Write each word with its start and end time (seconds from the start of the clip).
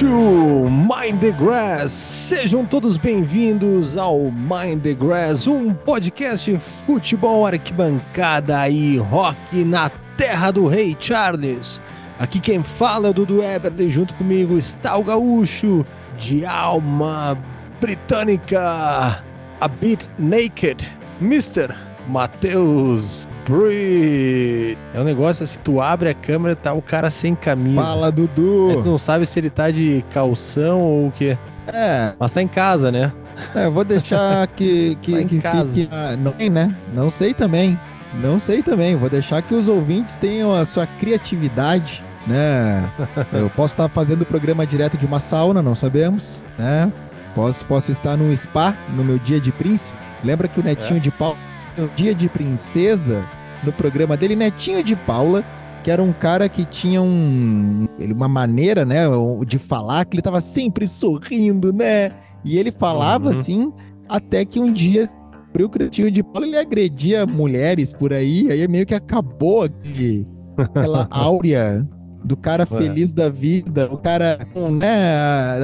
To 0.00 0.70
Mind 0.70 1.20
the 1.20 1.32
Grass. 1.32 1.92
Sejam 1.92 2.64
todos 2.64 2.96
bem-vindos 2.96 3.94
ao 3.98 4.18
Mind 4.30 4.80
the 4.82 4.94
Grass, 4.94 5.46
um 5.46 5.74
podcast 5.74 6.56
futebol 6.56 7.46
arquibancada 7.46 8.70
e 8.70 8.96
rock 8.96 9.62
na 9.62 9.90
terra 10.16 10.50
do 10.50 10.66
Rei 10.66 10.96
Charles. 10.98 11.78
Aqui 12.18 12.40
quem 12.40 12.62
fala 12.62 13.08
é 13.08 13.12
Dudu 13.12 13.42
Eberle, 13.42 13.90
junto 13.90 14.14
comigo 14.14 14.56
está 14.56 14.96
o 14.96 15.04
gaúcho 15.04 15.84
de 16.16 16.46
alma 16.46 17.36
britânica, 17.78 19.22
a 19.60 19.68
bit 19.68 20.08
naked, 20.18 20.90
Mr. 21.20 21.68
Matheus 22.08 23.28
Breed. 23.48 24.78
É 24.94 25.00
um 25.00 25.04
negócio 25.04 25.44
assim, 25.44 25.58
tu 25.62 25.80
abre 25.80 26.08
a 26.08 26.14
câmera 26.14 26.54
tá 26.56 26.72
o 26.72 26.82
cara 26.82 27.10
sem 27.10 27.34
camisa. 27.34 27.82
Fala, 27.82 28.10
Dudu. 28.12 28.70
Aí 28.70 28.82
tu 28.82 28.88
não 28.88 28.98
sabe 28.98 29.26
se 29.26 29.38
ele 29.38 29.50
tá 29.50 29.70
de 29.70 30.04
calção 30.12 30.80
ou 30.80 31.08
o 31.08 31.12
quê. 31.12 31.36
É, 31.66 32.12
Mas 32.18 32.32
tá 32.32 32.42
em 32.42 32.48
casa, 32.48 32.90
né? 32.90 33.12
é, 33.54 33.66
eu 33.66 33.72
vou 33.72 33.84
deixar 33.84 34.46
que, 34.48 34.96
que, 35.02 35.12
Tá 35.12 35.20
em 35.22 35.26
que 35.26 35.38
casa. 35.38 35.72
fique. 35.72 35.88
ah, 35.92 36.16
Não 36.16 36.34
né? 36.50 36.74
Não 36.92 37.10
sei 37.10 37.32
também. 37.32 37.78
Não 38.20 38.38
sei 38.38 38.62
também. 38.62 38.96
Vou 38.96 39.08
deixar 39.08 39.42
que 39.42 39.54
os 39.54 39.68
ouvintes 39.68 40.16
tenham 40.16 40.52
a 40.54 40.64
sua 40.64 40.86
criatividade, 40.86 42.02
né? 42.26 42.88
Eu 43.32 43.48
posso 43.50 43.74
estar 43.74 43.88
fazendo 43.88 44.22
o 44.22 44.26
programa 44.26 44.66
direto 44.66 44.96
de 44.96 45.06
uma 45.06 45.18
sauna, 45.20 45.62
não 45.62 45.74
sabemos, 45.74 46.44
né? 46.58 46.92
Posso, 47.34 47.64
posso 47.64 47.90
estar 47.90 48.16
num 48.16 48.34
spa 48.36 48.74
no 48.94 49.02
meu 49.02 49.18
dia 49.18 49.40
de 49.40 49.50
príncipe. 49.50 49.98
Lembra 50.22 50.46
que 50.46 50.60
o 50.60 50.62
Netinho 50.62 51.00
de 51.00 51.10
Paula, 51.10 51.38
no 51.78 51.88
dia 51.88 52.14
de 52.14 52.28
princesa, 52.28 53.24
no 53.62 53.72
programa 53.72 54.16
dele, 54.16 54.34
Netinho 54.36 54.82
de 54.82 54.96
Paula, 54.96 55.44
que 55.82 55.90
era 55.90 56.02
um 56.02 56.12
cara 56.12 56.48
que 56.48 56.64
tinha 56.64 57.02
um, 57.02 57.88
uma 58.14 58.28
maneira, 58.28 58.84
né, 58.84 59.04
de 59.46 59.58
falar 59.58 60.04
que 60.04 60.14
ele 60.14 60.22
tava 60.22 60.40
sempre 60.40 60.86
sorrindo, 60.86 61.72
né? 61.72 62.12
E 62.44 62.56
ele 62.58 62.70
falava 62.70 63.26
Uhum. 63.30 63.30
assim, 63.32 63.72
até 64.08 64.44
que 64.44 64.58
um 64.60 64.72
dia 64.72 65.08
o 65.54 65.78
Netinho 65.78 66.10
de 66.10 66.22
Paula 66.22 66.46
ele 66.46 66.56
agredia 66.56 67.26
mulheres 67.26 67.92
por 67.92 68.12
aí, 68.12 68.50
aí 68.50 68.66
meio 68.68 68.86
que 68.86 68.94
acabou 68.94 69.64
aquele, 69.64 70.26
aquela 70.56 71.06
áurea 71.10 71.86
do 72.24 72.36
cara 72.36 72.66
Ué. 72.70 72.78
feliz 72.80 73.12
da 73.12 73.28
vida, 73.28 73.88
o 73.92 73.98
cara 73.98 74.46
com 74.54 74.70
né, 74.70 74.88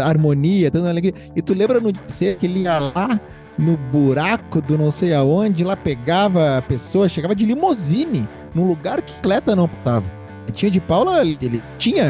harmonia, 0.03 0.71
dando 0.71 0.89
alegria. 0.89 1.15
E 1.35 1.41
tu 1.41 1.55
lembra 1.55 1.81
no 1.81 1.93
dia 1.93 2.35
que 2.35 2.47
ele 2.47 2.63
ia 2.63 2.79
lá 2.79 3.21
no 3.59 3.77
buraco 3.77 4.63
do 4.63 4.79
não 4.79 4.91
sei 4.91 5.13
aonde, 5.13 5.65
lá 5.65 5.77
pegava 5.77 6.59
a 6.59 6.63
pessoa, 6.63 7.09
chegava 7.09 7.35
de 7.35 7.45
limousine, 7.45 8.29
num 8.55 8.67
lugar 8.67 9.03
que 9.03 9.21
Cleta 9.21 9.57
não 9.57 9.65
estava. 9.65 10.05
Tinha 10.53 10.71
de 10.71 10.81
Paula, 10.81 11.21
ele 11.21 11.63
tinha, 11.77 12.05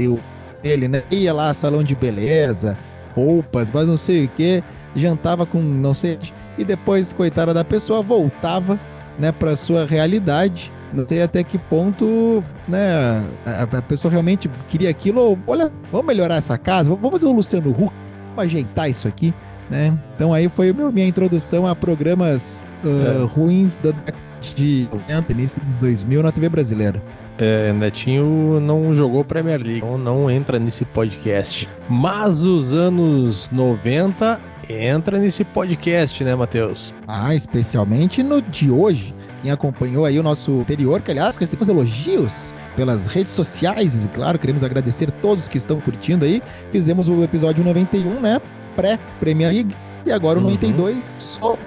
eu, 0.00 0.18
ele, 0.62 0.88
né? 0.88 1.02
Ia 1.10 1.34
lá, 1.34 1.52
salão 1.52 1.82
de 1.82 1.94
beleza, 1.94 2.78
roupas, 3.14 3.70
mas 3.70 3.86
não 3.86 3.96
sei 3.96 4.24
o 4.24 4.28
que, 4.28 4.62
jantava 4.96 5.44
com 5.44 5.60
não 5.60 5.92
sei, 5.92 6.18
e 6.56 6.64
depois, 6.64 7.12
coitada 7.12 7.52
da 7.52 7.64
pessoa, 7.64 8.00
voltava, 8.00 8.78
né, 9.18 9.32
pra 9.32 9.56
sua 9.56 9.84
realidade. 9.84 10.72
Não 10.92 11.06
sei 11.06 11.22
até 11.22 11.42
que 11.42 11.58
ponto, 11.58 12.42
né, 12.68 13.24
a, 13.44 13.78
a 13.78 13.82
pessoa 13.82 14.10
realmente 14.10 14.48
queria 14.68 14.88
aquilo, 14.88 15.20
ou, 15.20 15.38
olha, 15.46 15.72
vamos 15.90 16.06
melhorar 16.06 16.36
essa 16.36 16.56
casa, 16.56 16.88
vamos 16.88 17.10
fazer 17.10 17.26
o 17.26 17.32
Luciano 17.32 17.70
Huck, 17.70 17.92
vamos 18.28 18.44
ajeitar 18.44 18.88
isso 18.88 19.08
aqui, 19.08 19.34
né? 19.70 19.96
Então 20.14 20.32
aí 20.32 20.48
foi 20.48 20.72
meu- 20.72 20.92
minha 20.92 21.06
introdução 21.06 21.66
a 21.66 21.74
programas 21.74 22.62
ah, 22.84 23.26
ruins 23.26 23.76
da 23.76 23.90
década 23.90 24.24
de 24.54 24.86
90, 24.92 25.32
início 25.32 25.62
dos 25.62 25.78
2000 25.78 26.22
na 26.22 26.30
TV 26.32 26.48
brasileira. 26.48 27.02
É, 27.38 27.72
Netinho 27.72 28.60
não 28.60 28.94
jogou 28.94 29.24
Premier 29.24 29.60
League, 29.60 29.78
então 29.78 29.98
não 29.98 30.30
entra 30.30 30.58
nesse 30.58 30.84
podcast. 30.84 31.68
Mas 31.88 32.44
os 32.44 32.72
anos 32.74 33.50
90 33.50 34.40
entra 34.68 35.18
nesse 35.18 35.44
podcast, 35.44 36.22
né, 36.22 36.34
Matheus? 36.34 36.94
Ah, 37.08 37.34
especialmente 37.34 38.22
no 38.22 38.40
de 38.40 38.70
hoje. 38.70 39.14
Quem 39.42 39.50
acompanhou 39.50 40.04
aí 40.04 40.18
o 40.18 40.22
nosso 40.22 40.60
anterior, 40.60 41.02
que 41.02 41.10
aliás 41.10 41.36
recebemos 41.36 41.68
elogios 41.68 42.54
pelas 42.76 43.06
redes 43.06 43.32
sociais, 43.32 44.04
e 44.04 44.08
claro, 44.08 44.38
queremos 44.38 44.62
agradecer 44.64 45.10
todos 45.10 45.48
que 45.48 45.58
estão 45.58 45.80
curtindo 45.80 46.24
aí. 46.24 46.42
Fizemos 46.70 47.08
o 47.08 47.22
episódio 47.22 47.62
91, 47.64 48.20
né? 48.20 48.40
Pré-Premier 48.74 49.52
League. 49.52 49.74
E 50.06 50.12
agora 50.12 50.38
o 50.38 50.42
Uhum. 50.42 50.50
92, 50.50 51.02
sobre 51.04 51.60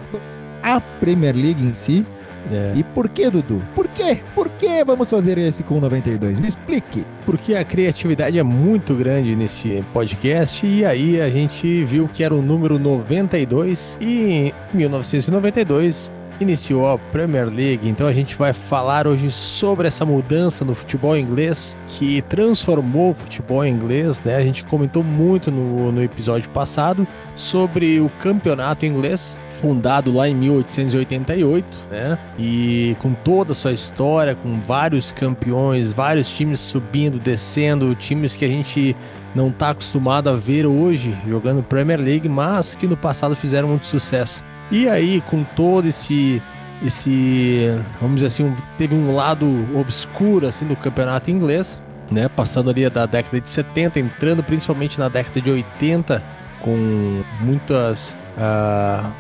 a 0.62 0.79
Premier 0.79 1.35
League 1.35 1.63
em 1.63 1.73
si. 1.73 2.06
É. 2.51 2.73
E 2.78 2.84
por 2.84 3.09
que, 3.09 3.29
Dudu? 3.29 3.62
Por 3.75 3.88
quê? 3.90 4.19
Por 4.34 4.47
que 4.50 4.81
vamos 4.84 5.09
fazer 5.09 5.38
esse 5.38 5.63
com 5.63 5.75
o 5.79 5.81
92? 5.81 6.40
Me 6.40 6.47
explique. 6.47 7.03
Porque 7.25 7.56
a 7.56 7.63
criatividade 7.66 8.40
é 8.40 8.44
muito 8.44 8.96
grande 8.96 9.35
nesse 9.35 9.84
podcast 9.94 10.66
e 10.66 10.85
aí 10.85 11.19
a 11.19 11.29
gente 11.29 11.84
viu 11.84 12.07
que 12.07 12.23
era 12.23 12.34
o 12.34 12.41
número 12.41 12.79
92 12.79 13.97
e 14.00 14.22
em 14.31 14.53
1992 14.73 16.09
iniciou 16.40 16.88
a 16.88 16.98
Premier 16.98 17.46
League. 17.46 17.88
Então 17.88 18.08
a 18.08 18.14
gente 18.14 18.36
vai 18.36 18.53
falar 18.53 19.08
hoje 19.08 19.31
sobre 19.31 19.88
essa 19.88 20.06
mudança 20.06 20.64
no 20.64 20.75
futebol 20.75 21.18
inglês 21.18 21.78
que 21.88 22.22
transformou 22.24 23.12
o 23.12 23.14
futebol 23.14 23.66
inglês, 23.66 24.22
né? 24.24 24.36
A 24.36 24.44
gente 24.44 24.64
comentou 24.66 25.03
muito 25.03 25.52
no, 25.52 25.92
no 25.92 26.03
episódio 26.03 26.50
passado 26.50 27.08
sobre 27.36 28.00
o 28.00 28.09
campeonato 28.22 28.86
inglês, 28.86 29.36
fundado 29.50 30.14
lá 30.14 30.28
em 30.28 30.36
1888, 30.36 31.80
né? 31.90 32.18
E 32.38 32.96
com 33.00 33.14
toda 33.14 33.52
a 33.52 33.56
sua 33.56 33.74
história, 33.74 34.36
com 34.36 34.59
vários 34.59 35.12
campeões, 35.12 35.92
vários 35.92 36.30
times 36.36 36.59
subindo, 36.59 37.20
descendo, 37.20 37.96
times 37.96 38.36
que 38.36 38.46
a 38.46 38.50
gente 38.50 38.96
não 39.34 39.50
está 39.50 39.70
acostumado 39.70 40.30
a 40.30 40.34
ver 40.34 40.66
hoje 40.66 41.16
jogando 41.28 41.62
Premier 41.62 42.00
League, 42.00 42.28
mas 42.28 42.76
que 42.76 42.88
no 42.88 42.97
passado 42.97 43.36
fizeram 43.36 43.68
muito 43.68 43.86
sucesso. 43.86 44.44
E 44.72 44.88
aí, 44.89 45.22
com 45.22 45.44
todo 45.44 45.88
esse 45.88 46.41
esse, 46.85 47.69
vamos 48.00 48.17
dizer 48.17 48.28
assim, 48.28 48.44
um- 48.44 48.55
teve 48.78 48.94
um 48.94 49.16
lado 49.16 49.47
obscuro 49.75 50.45
assim 50.47 50.63
do 50.67 50.75
campeonato 50.75 51.31
inglês, 51.31 51.81
né, 52.11 52.29
passando 52.29 52.69
ali 52.69 52.88
da 52.88 53.07
década 53.07 53.41
de 53.41 53.50
70, 53.50 54.00
entrando 54.00 54.44
principalmente 54.44 55.00
na 55.00 55.09
década 55.09 55.41
de 55.41 55.50
80 55.50 56.23
com 56.61 57.23
muitas 57.41 58.16
ah, 58.38 59.11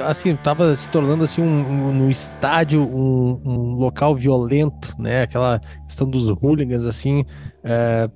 assim, 0.00 0.34
tava 0.36 0.74
se 0.76 0.88
tornando 0.88 1.24
assim 1.24 1.42
um, 1.42 1.46
um- 1.90 1.92
no 1.92 2.10
estádio 2.10 2.82
um, 2.82 3.38
um 3.44 3.74
local 3.74 4.16
violento, 4.16 4.94
né? 4.98 5.22
Aquela 5.22 5.60
questão 5.86 6.08
dos 6.08 6.28
hooligans 6.28 6.86
assim, 6.86 7.26
eh, 7.64 8.08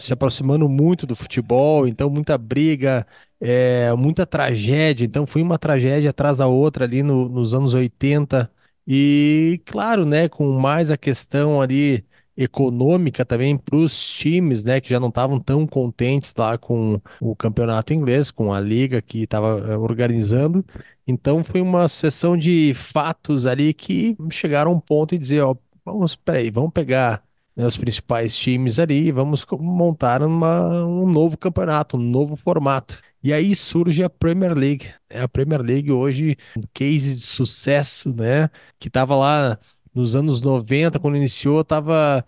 se 0.00 0.12
aproximando 0.12 0.68
muito 0.68 1.06
do 1.06 1.14
futebol, 1.16 1.86
então 1.86 2.10
muita 2.10 2.36
briga, 2.38 3.06
é, 3.40 3.92
muita 3.94 4.26
tragédia. 4.26 5.04
Então 5.04 5.26
foi 5.26 5.42
uma 5.42 5.58
tragédia 5.58 6.10
atrás 6.10 6.38
da 6.38 6.46
outra 6.46 6.84
ali 6.84 7.02
no- 7.02 7.28
nos 7.28 7.54
anos 7.54 7.74
80 7.74 8.50
e 8.86 9.60
claro, 9.66 10.04
né? 10.06 10.28
Com 10.28 10.50
mais 10.58 10.90
a 10.90 10.96
questão 10.96 11.60
ali 11.60 12.04
econômica 12.36 13.24
também 13.24 13.56
para 13.56 13.76
os 13.76 13.98
times, 14.10 14.62
né, 14.64 14.78
que 14.78 14.90
já 14.90 15.00
não 15.00 15.08
estavam 15.08 15.40
tão 15.40 15.66
contentes 15.66 16.34
lá 16.36 16.58
com 16.58 17.00
o 17.18 17.34
campeonato 17.34 17.94
inglês, 17.94 18.30
com 18.30 18.52
a 18.52 18.60
liga 18.60 19.00
que 19.00 19.22
estava 19.22 19.78
organizando. 19.78 20.62
Então 21.06 21.42
foi 21.42 21.60
uma 21.62 21.88
sucessão 21.88 22.36
de 22.36 22.74
fatos 22.74 23.46
ali 23.46 23.72
que 23.72 24.16
chegaram 24.30 24.70
a 24.72 24.74
um 24.74 24.80
ponto 24.80 25.14
e 25.14 25.18
dizer, 25.18 25.40
ó, 25.42 25.54
vamos, 25.84 26.14
peraí, 26.16 26.50
vamos 26.50 26.72
pegar 26.72 27.22
né, 27.56 27.66
os 27.66 27.76
principais 27.76 28.36
times 28.36 28.78
ali 28.78 29.06
e 29.08 29.12
vamos 29.12 29.44
montar 29.58 30.22
uma- 30.22 30.84
um 30.84 31.10
novo 31.10 31.36
campeonato, 31.38 31.96
um 31.96 32.00
novo 32.00 32.36
formato. 32.36 33.00
E 33.22 33.32
aí 33.32 33.54
surge 33.56 34.02
a 34.04 34.10
Premier 34.10 34.54
League. 34.54 34.86
né? 35.10 35.22
A 35.22 35.28
Premier 35.28 35.60
League 35.62 35.90
hoje, 35.90 36.36
um 36.56 36.62
case 36.72 37.14
de 37.14 37.20
sucesso, 37.20 38.12
né? 38.14 38.48
Que 38.78 38.88
estava 38.88 39.16
lá 39.16 39.58
nos 39.94 40.14
anos 40.14 40.42
90, 40.42 40.98
quando 41.00 41.16
iniciou, 41.16 41.62
estava 41.62 42.24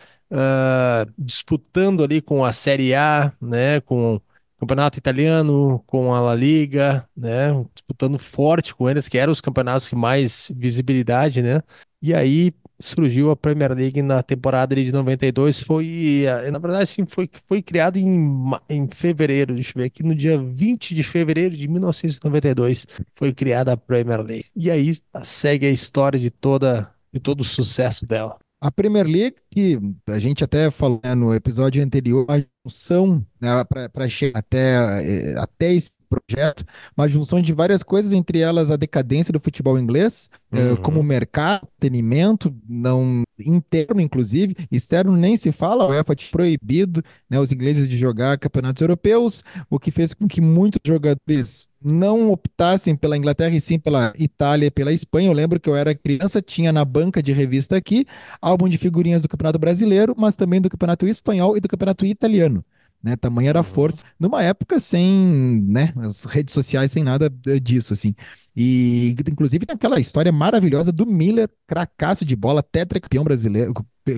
disputando 1.17 2.03
ali 2.05 2.21
com 2.21 2.45
a 2.45 2.53
Série 2.53 2.95
A, 2.95 3.33
né? 3.41 3.81
Com 3.81 4.17
o 4.17 4.23
Campeonato 4.61 4.99
Italiano, 4.99 5.83
com 5.87 6.15
a 6.15 6.21
La 6.21 6.35
Liga, 6.35 7.09
né? 7.17 7.51
Disputando 7.75 8.19
forte 8.19 8.75
com 8.75 8.89
eles, 8.89 9.09
que 9.09 9.19
eram 9.19 9.33
os 9.33 9.41
campeonatos 9.41 9.89
que 9.89 9.95
mais 9.97 10.51
visibilidade, 10.55 11.43
né? 11.43 11.63
E 12.03 12.15
aí 12.15 12.53
surgiu 12.81 13.31
a 13.31 13.37
Premier 13.37 13.73
League 13.73 14.01
na 14.03 14.23
temporada 14.23 14.75
de 14.75 14.93
92, 14.93 15.63
foi, 15.63 16.25
eh, 16.27 16.51
na 16.51 16.59
verdade, 16.59 16.89
sim, 16.89 17.05
foi, 17.07 17.29
foi 17.47 17.61
criado 17.61 17.97
em, 17.97 18.51
em 18.69 18.89
fevereiro, 18.89 19.55
deixa 19.55 19.73
eu 19.75 19.81
ver 19.81 19.87
aqui, 19.87 20.03
no 20.03 20.15
dia 20.15 20.39
20 20.39 20.95
de 20.95 21.03
fevereiro 21.03 21.57
de 21.57 21.67
1992, 21.67 22.87
foi 23.15 23.33
criada 23.33 23.73
a 23.73 23.77
Premier 23.77 24.21
League. 24.21 24.47
E 24.55 24.71
aí 24.71 24.97
segue 25.23 25.67
a 25.67 25.71
história 25.71 26.19
de 26.19 26.31
toda, 26.31 26.91
de 27.13 27.19
todo 27.19 27.41
o 27.41 27.45
sucesso 27.45 28.07
dela. 28.07 28.39
A 28.61 28.73
Premier 28.73 29.07
League, 29.07 29.37
que 29.51 29.79
a 30.09 30.19
gente 30.19 30.43
até 30.43 30.69
falou 30.71 31.01
né, 31.05 31.15
no 31.15 31.33
episódio 31.33 31.83
anterior, 31.83 32.27
mas 32.29 32.45
junção 32.67 33.25
né, 33.41 33.51
para 33.65 34.09
chegar 34.09 34.41
até, 34.41 34.75
eh, 35.03 35.35
até 35.39 35.73
esse 35.73 35.98
projeto, 36.09 36.65
uma 36.97 37.09
junção 37.09 37.41
de 37.41 37.53
várias 37.53 37.83
coisas, 37.83 38.13
entre 38.13 38.41
elas 38.41 38.71
a 38.71 38.77
decadência 38.77 39.33
do 39.33 39.41
futebol 39.41 39.79
inglês, 39.79 40.31
eh, 40.53 40.71
uhum. 40.71 40.77
como 40.77 41.03
mercado, 41.03 41.69
entretenimento, 41.77 42.55
não 42.69 43.23
interno 43.39 44.01
inclusive, 44.01 44.57
externo 44.71 45.17
nem 45.17 45.37
se 45.37 45.53
fala, 45.53 45.85
o 45.85 45.91
UEFA 45.91 46.15
tinha 46.15 46.33
proibido 46.33 47.03
né, 47.29 47.39
os 47.39 47.53
ingleses 47.53 47.89
de 47.89 47.97
jogar 47.97 48.39
campeonatos 48.39 48.81
europeus, 48.81 49.45
o 49.71 49.79
que 49.79 49.91
fez 49.91 50.15
com 50.15 50.27
que 50.27 50.41
muitos 50.41 50.81
jogadores 50.85 51.69
não 51.81 52.33
optassem 52.33 52.97
pela 52.97 53.17
Inglaterra 53.17 53.55
e 53.55 53.61
sim 53.61 53.79
pela 53.79 54.13
Itália 54.19 54.67
e 54.67 54.71
pela 54.71 54.93
Espanha. 54.93 55.29
Eu 55.29 55.33
lembro 55.33 55.61
que 55.61 55.69
eu 55.69 55.77
era 55.77 55.95
criança, 55.95 56.43
tinha 56.43 56.73
na 56.73 56.85
banca 56.85 57.23
de 57.23 57.33
revista 57.33 57.77
aqui 57.77 58.05
álbum 58.43 58.69
de 58.69 58.77
figurinhas 58.77 59.23
do 59.23 59.29
Campeonato 59.29 59.61
Brasileiro, 59.61 60.15
mas 60.19 60.35
também 60.35 60.61
do 60.61 60.69
Campeonato 60.69 61.07
Espanhol 61.07 61.57
e 61.57 61.61
do 61.61 61.69
Campeonato 61.69 62.05
Italiano 62.05 62.65
né? 63.03 63.17
Tamanha 63.17 63.51
era 63.51 63.61
a 63.61 63.65
força, 63.65 64.05
numa 64.19 64.43
época 64.43 64.81
sem, 64.81 65.65
né, 65.67 65.93
as 65.99 66.25
redes 66.25 66.53
sociais, 66.53 66.91
sem 66.91 67.03
nada 67.05 67.31
disso, 67.63 67.93
assim. 67.93 68.15
E, 68.55 69.15
inclusive, 69.31 69.65
tem 69.65 69.75
aquela 69.75 70.01
história 70.01 70.33
maravilhosa 70.33 70.91
do 70.91 71.07
Miller, 71.07 71.49
cracaço 71.67 72.25
de 72.25 72.35
bola, 72.35 72.63
tetracampeão 72.63 73.23
brasileiro, 73.23 73.73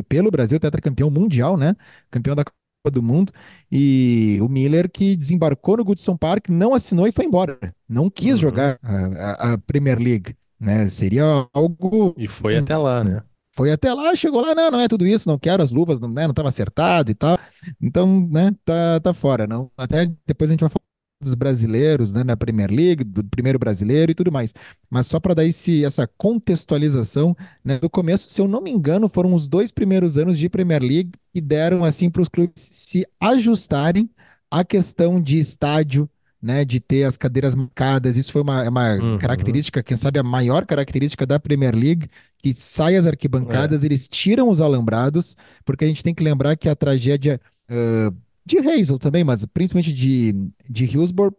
pelo 0.08 0.30
Brasil, 0.30 0.58
tetracampeão 0.58 1.10
mundial, 1.10 1.56
né? 1.56 1.76
Campeão 2.10 2.34
da 2.34 2.44
Copa 2.44 2.90
do 2.90 3.02
Mundo. 3.02 3.32
E 3.70 4.38
o 4.40 4.48
Miller 4.48 4.90
que 4.90 5.14
desembarcou 5.14 5.76
no 5.76 5.84
Goodson 5.84 6.16
Park, 6.16 6.48
não 6.48 6.72
assinou 6.72 7.06
e 7.06 7.12
foi 7.12 7.26
embora. 7.26 7.58
Não 7.86 8.08
quis 8.08 8.34
uhum. 8.34 8.40
jogar 8.40 8.78
a, 8.82 8.96
a, 8.96 9.52
a 9.52 9.58
Premier 9.58 9.98
League, 9.98 10.34
né? 10.58 10.88
Seria 10.88 11.46
algo... 11.52 12.14
E 12.16 12.26
foi 12.26 12.56
até 12.56 12.76
lá, 12.76 13.04
né? 13.04 13.22
Foi 13.54 13.72
até 13.72 13.92
lá, 13.92 14.14
chegou 14.14 14.40
lá, 14.40 14.54
não, 14.54 14.70
não 14.70 14.80
é 14.80 14.88
tudo 14.88 15.06
isso, 15.06 15.28
não 15.28 15.38
quero 15.38 15.62
as 15.62 15.70
luvas, 15.70 15.98
não, 16.00 16.08
né, 16.08 16.22
não 16.22 16.30
estava 16.30 16.48
acertado 16.48 17.10
e 17.10 17.14
tal. 17.14 17.38
Então, 17.80 18.28
né, 18.30 18.54
tá, 18.64 19.00
tá 19.00 19.12
fora. 19.12 19.46
Não, 19.46 19.70
até 19.76 20.06
depois 20.26 20.50
a 20.50 20.52
gente 20.52 20.60
vai 20.60 20.70
falar 20.70 20.80
dos 21.22 21.34
brasileiros, 21.34 22.12
né, 22.12 22.24
na 22.24 22.36
Premier 22.36 22.70
League, 22.70 23.04
do 23.04 23.22
primeiro 23.24 23.58
brasileiro 23.58 24.12
e 24.12 24.14
tudo 24.14 24.32
mais. 24.32 24.54
Mas 24.88 25.06
só 25.06 25.20
para 25.20 25.34
dar 25.34 25.44
esse, 25.44 25.84
essa 25.84 26.06
contextualização, 26.06 27.36
né, 27.64 27.78
do 27.78 27.90
começo, 27.90 28.30
se 28.30 28.40
eu 28.40 28.48
não 28.48 28.62
me 28.62 28.70
engano, 28.70 29.08
foram 29.08 29.34
os 29.34 29.48
dois 29.48 29.70
primeiros 29.70 30.16
anos 30.16 30.38
de 30.38 30.48
Premier 30.48 30.80
League 30.80 31.12
que 31.32 31.40
deram 31.40 31.84
assim 31.84 32.08
para 32.08 32.22
os 32.22 32.28
clubes 32.28 32.52
se 32.56 33.06
ajustarem 33.20 34.08
à 34.50 34.64
questão 34.64 35.20
de 35.20 35.38
estádio, 35.38 36.08
né, 36.42 36.64
de 36.64 36.80
ter 36.80 37.04
as 37.04 37.16
cadeiras 37.16 37.54
marcadas. 37.54 38.16
Isso 38.16 38.32
foi 38.32 38.42
uma, 38.42 38.68
uma 38.68 38.94
uhum. 38.94 39.18
característica, 39.18 39.82
quem 39.82 39.96
sabe 39.96 40.18
a 40.18 40.22
maior 40.22 40.64
característica 40.64 41.26
da 41.26 41.38
Premier 41.38 41.74
League, 41.74 42.08
que 42.38 42.54
sai 42.54 42.96
as 42.96 43.06
arquibancadas, 43.06 43.82
é. 43.82 43.86
eles 43.86 44.08
tiram 44.08 44.48
os 44.48 44.60
alambrados, 44.60 45.36
porque 45.64 45.84
a 45.84 45.88
gente 45.88 46.02
tem 46.02 46.14
que 46.14 46.22
lembrar 46.22 46.56
que 46.56 46.68
a 46.68 46.74
tragédia 46.74 47.40
uh, 47.70 48.14
de 48.44 48.58
Hazel 48.58 48.98
também, 48.98 49.22
mas 49.22 49.44
principalmente 49.46 49.92
de, 49.92 50.34
de 50.68 50.84
Hillsborough, 50.84 51.34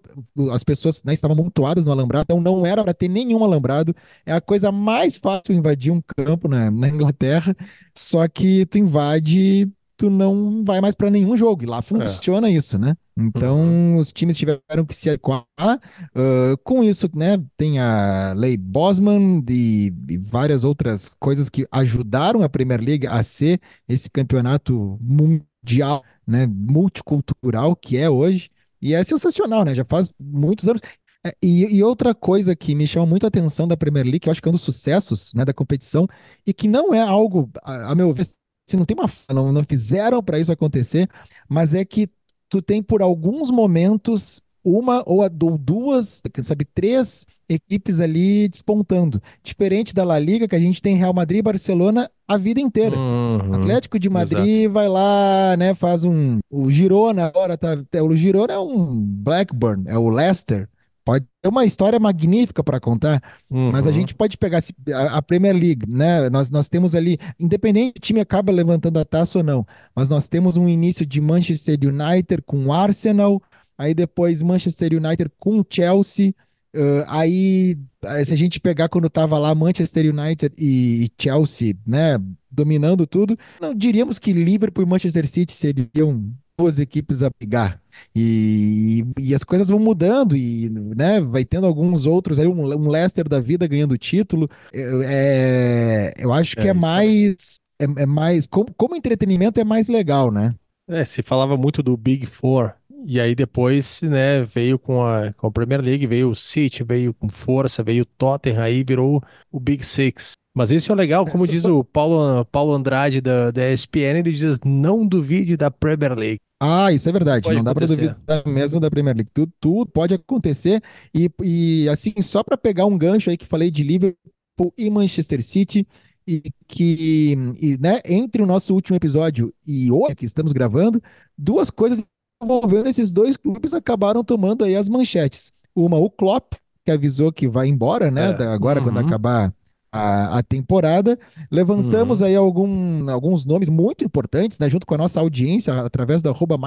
as 0.51 0.63
pessoas 0.63 1.01
né, 1.03 1.13
estavam 1.13 1.35
montuadas 1.35 1.85
no 1.85 1.91
alambrado, 1.91 2.25
então 2.27 2.39
não 2.39 2.65
era 2.65 2.83
para 2.83 2.93
ter 2.93 3.09
nenhum 3.09 3.43
alambrado. 3.43 3.95
É 4.25 4.31
a 4.31 4.39
coisa 4.39 4.71
mais 4.71 5.17
fácil 5.17 5.53
invadir 5.53 5.91
um 5.91 6.01
campo 6.01 6.47
na, 6.47 6.69
na 6.69 6.87
Inglaterra, 6.87 7.55
só 7.95 8.27
que 8.27 8.65
tu 8.67 8.77
invade 8.77 9.67
tu 10.01 10.09
não 10.09 10.63
vai 10.65 10.81
mais 10.81 10.95
para 10.95 11.11
nenhum 11.11 11.37
jogo. 11.37 11.63
E 11.63 11.67
lá 11.67 11.79
funciona 11.79 12.47
é. 12.47 12.51
isso, 12.51 12.79
né? 12.79 12.95
Então, 13.15 13.57
uhum. 13.57 13.97
os 13.97 14.11
times 14.11 14.35
tiveram 14.35 14.83
que 14.83 14.95
se 14.95 15.09
adequar. 15.09 15.45
Uh, 15.61 16.57
com 16.63 16.83
isso, 16.83 17.07
né, 17.13 17.37
tem 17.55 17.77
a 17.77 18.33
lei 18.35 18.57
Bosman 18.57 19.43
e, 19.47 19.93
e, 20.09 20.17
várias 20.17 20.63
outras 20.63 21.07
coisas 21.19 21.49
que 21.49 21.67
ajudaram 21.71 22.41
a 22.41 22.49
Premier 22.49 22.81
League 22.81 23.05
a 23.05 23.21
ser 23.21 23.61
esse 23.87 24.09
campeonato 24.09 24.97
mundial, 24.99 26.03
né, 26.25 26.47
multicultural 26.47 27.75
que 27.75 27.95
é 27.95 28.09
hoje. 28.09 28.49
E 28.81 28.95
é 28.95 29.03
sensacional, 29.03 29.63
né? 29.63 29.75
Já 29.75 29.85
faz 29.85 30.11
muitos 30.19 30.67
anos. 30.67 30.81
É, 31.23 31.31
e, 31.43 31.75
e, 31.75 31.83
outra 31.83 32.15
coisa 32.15 32.55
que 32.55 32.73
me 32.73 32.87
chama 32.87 33.05
muito 33.05 33.27
a 33.27 33.27
atenção 33.27 33.67
da 33.67 33.77
Premier 33.77 34.03
League, 34.03 34.21
que 34.21 34.29
eu 34.29 34.31
acho 34.31 34.41
que 34.41 34.47
é 34.47 34.49
um 34.49 34.53
dos 34.53 34.63
sucessos 34.63 35.31
né, 35.35 35.45
da 35.45 35.53
competição, 35.53 36.07
e 36.47 36.51
que 36.51 36.67
não 36.67 36.91
é 36.91 36.99
algo, 36.99 37.51
a, 37.61 37.91
a 37.91 37.95
meu 37.95 38.11
ver, 38.11 38.25
se 38.65 38.77
não 38.77 38.85
tem 38.85 38.95
uma 38.97 39.09
não, 39.33 39.51
não 39.51 39.63
fizeram 39.63 40.21
para 40.23 40.39
isso 40.39 40.51
acontecer, 40.51 41.09
mas 41.47 41.73
é 41.73 41.83
que 41.83 42.09
tu 42.49 42.61
tem 42.61 42.81
por 42.81 43.01
alguns 43.01 43.49
momentos 43.49 44.41
uma 44.63 45.03
ou, 45.05 45.27
duas, 45.57 46.21
sabe, 46.43 46.65
três 46.65 47.25
equipes 47.49 47.99
ali 47.99 48.47
despontando. 48.47 49.21
Diferente 49.43 49.93
da 49.93 50.03
La 50.03 50.19
Liga, 50.19 50.47
que 50.47 50.55
a 50.55 50.59
gente 50.59 50.81
tem 50.81 50.95
Real 50.95 51.13
Madrid 51.13 51.39
e 51.39 51.43
Barcelona 51.43 52.09
a 52.27 52.37
vida 52.37 52.61
inteira. 52.61 52.95
Uhum, 52.95 53.53
Atlético 53.53 53.97
de 53.97 54.09
Madrid 54.09 54.61
exato. 54.61 54.73
vai 54.73 54.87
lá, 54.87 55.55
né, 55.57 55.73
faz 55.73 56.03
um... 56.03 56.39
O 56.49 56.69
Girona 56.69 57.25
agora 57.25 57.57
tá... 57.57 57.69
O 58.03 58.15
Girona 58.15 58.53
é 58.53 58.59
um 58.59 58.95
Blackburn, 58.95 59.83
é 59.87 59.97
o 59.97 60.09
Leicester. 60.09 60.69
Pode 61.11 61.25
ter 61.41 61.49
uma 61.49 61.65
história 61.65 61.99
magnífica 61.99 62.63
para 62.63 62.79
contar, 62.79 63.21
uhum. 63.49 63.69
mas 63.69 63.85
a 63.85 63.91
gente 63.91 64.15
pode 64.15 64.37
pegar 64.37 64.61
a 65.09 65.21
Premier 65.21 65.53
League, 65.53 65.85
né? 65.85 66.29
Nós, 66.29 66.49
nós 66.49 66.69
temos 66.69 66.95
ali, 66.95 67.17
independente 67.37 67.95
do 67.95 67.99
time 67.99 68.21
acaba 68.21 68.49
levantando 68.49 68.97
a 68.97 69.03
taça 69.03 69.39
ou 69.39 69.43
não, 69.43 69.67
mas 69.93 70.07
nós 70.07 70.29
temos 70.29 70.55
um 70.55 70.69
início 70.69 71.05
de 71.05 71.19
Manchester 71.19 71.77
United 71.83 72.43
com 72.45 72.71
Arsenal, 72.71 73.41
aí 73.77 73.93
depois 73.93 74.41
Manchester 74.41 74.93
United 74.93 75.29
com 75.37 75.61
Chelsea, 75.69 76.33
uh, 76.73 77.03
aí 77.07 77.77
se 78.23 78.33
a 78.33 78.37
gente 78.37 78.57
pegar 78.61 78.87
quando 78.87 79.09
tava 79.09 79.37
lá 79.37 79.53
Manchester 79.53 80.05
United 80.15 80.55
e, 80.57 81.03
e 81.03 81.09
Chelsea, 81.21 81.75
né, 81.85 82.17
dominando 82.49 83.05
tudo, 83.05 83.37
não 83.59 83.75
diríamos 83.75 84.17
que 84.17 84.31
Liverpool 84.31 84.85
e 84.85 84.87
Manchester 84.87 85.27
City 85.27 85.53
seriam 85.53 86.31
duas 86.57 86.79
equipes 86.79 87.21
a 87.21 87.29
brigar. 87.29 87.80
E, 88.15 89.05
e 89.19 89.33
as 89.33 89.43
coisas 89.43 89.69
vão 89.69 89.79
mudando 89.79 90.35
e 90.35 90.69
né, 90.69 91.21
vai 91.21 91.45
tendo 91.45 91.65
alguns 91.65 92.05
outros 92.05 92.39
aí, 92.39 92.47
um, 92.47 92.61
um 92.61 92.89
Leicester 92.89 93.27
da 93.27 93.39
vida 93.39 93.67
ganhando 93.67 93.97
título. 93.97 94.49
É, 94.73 96.13
eu 96.17 96.33
acho 96.33 96.55
que 96.55 96.67
é, 96.67 96.71
é 96.71 96.73
mais. 96.73 97.55
É, 97.79 97.85
é, 98.03 98.05
mais. 98.05 98.47
Como, 98.47 98.73
como 98.75 98.95
entretenimento 98.95 99.59
é 99.59 99.63
mais 99.63 99.87
legal, 99.87 100.31
né? 100.31 100.53
É, 100.87 101.05
se 101.05 101.23
falava 101.23 101.55
muito 101.55 101.81
do 101.81 101.95
Big 101.95 102.25
Four. 102.25 102.73
E 103.05 103.19
aí 103.19 103.33
depois, 103.33 104.01
né, 104.03 104.43
veio 104.43 104.77
com 104.77 105.03
a, 105.03 105.33
com 105.33 105.47
a 105.47 105.51
Premier 105.51 105.81
League, 105.81 106.05
veio 106.05 106.29
o 106.29 106.35
City, 106.35 106.83
veio 106.83 107.13
com 107.13 107.29
força, 107.29 107.83
veio 107.83 108.03
o 108.03 108.05
Tottenham, 108.05 108.61
aí 108.61 108.83
virou 108.83 109.21
o 109.51 109.59
Big 109.59 109.83
Six. 109.83 110.33
Mas 110.53 110.69
isso 110.69 110.91
é 110.91 110.95
legal, 110.95 111.25
como 111.25 111.47
diz 111.47 111.63
o 111.63 111.83
Paulo, 111.83 112.45
Paulo 112.45 112.73
Andrade 112.73 113.21
da, 113.21 113.51
da 113.51 113.71
ESPN, 113.71 114.19
ele 114.19 114.33
diz, 114.33 114.59
não 114.65 115.07
duvide 115.07 115.55
da 115.55 115.71
Premier 115.71 116.13
League. 116.13 116.39
Ah, 116.59 116.91
isso 116.91 117.09
é 117.09 117.11
verdade. 117.11 117.43
Pode 117.43 117.55
não 117.55 117.63
dá 117.63 117.73
para 117.73 117.87
duvidar 117.87 118.19
mesmo 118.45 118.79
da 118.79 118.91
Premier 118.91 119.15
League. 119.15 119.31
Tudo, 119.33 119.51
tudo 119.59 119.89
pode 119.89 120.13
acontecer. 120.13 120.83
E, 121.15 121.31
e 121.41 121.89
assim, 121.89 122.13
só 122.21 122.43
para 122.43 122.57
pegar 122.57 122.85
um 122.85 122.97
gancho 122.97 123.29
aí 123.29 123.37
que 123.37 123.45
falei 123.45 123.71
de 123.71 123.81
Liverpool 123.81 124.73
e 124.77 124.89
Manchester 124.89 125.41
City, 125.41 125.87
e 126.27 126.43
que, 126.67 127.35
e, 127.59 127.77
né, 127.79 127.99
entre 128.05 128.43
o 128.43 128.45
nosso 128.45 128.73
último 128.73 128.95
episódio 128.95 129.53
e 129.65 129.91
hoje 129.91 130.15
que 130.15 130.25
estamos 130.25 130.53
gravando, 130.53 131.01
duas 131.35 131.71
coisas 131.71 132.05
envolvendo 132.41 132.87
esses 132.87 133.11
dois 133.11 133.37
clubes 133.37 133.73
acabaram 133.73 134.23
tomando 134.23 134.63
aí 134.63 134.75
as 134.75 134.89
manchetes. 134.89 135.51
Uma, 135.75 135.97
o 135.97 136.09
Klopp, 136.09 136.53
que 136.85 136.91
avisou 136.91 137.31
que 137.31 137.47
vai 137.47 137.67
embora, 137.67 138.11
né? 138.11 138.35
É. 138.39 138.43
Agora, 138.47 138.79
uhum. 138.79 138.87
quando 138.87 138.99
acabar 138.99 139.53
a, 139.91 140.39
a 140.39 140.43
temporada. 140.43 141.19
Levantamos 141.51 142.21
uhum. 142.21 142.27
aí 142.27 142.35
algum, 142.35 143.09
alguns 143.09 143.45
nomes 143.45 143.67
muito 143.67 144.05
importantes, 144.05 144.57
né? 144.57 144.69
Junto 144.69 144.85
com 144.85 144.95
a 144.95 144.97
nossa 144.97 145.19
audiência, 145.19 145.73
através 145.81 146.21
da 146.21 146.29
arroba 146.29 146.57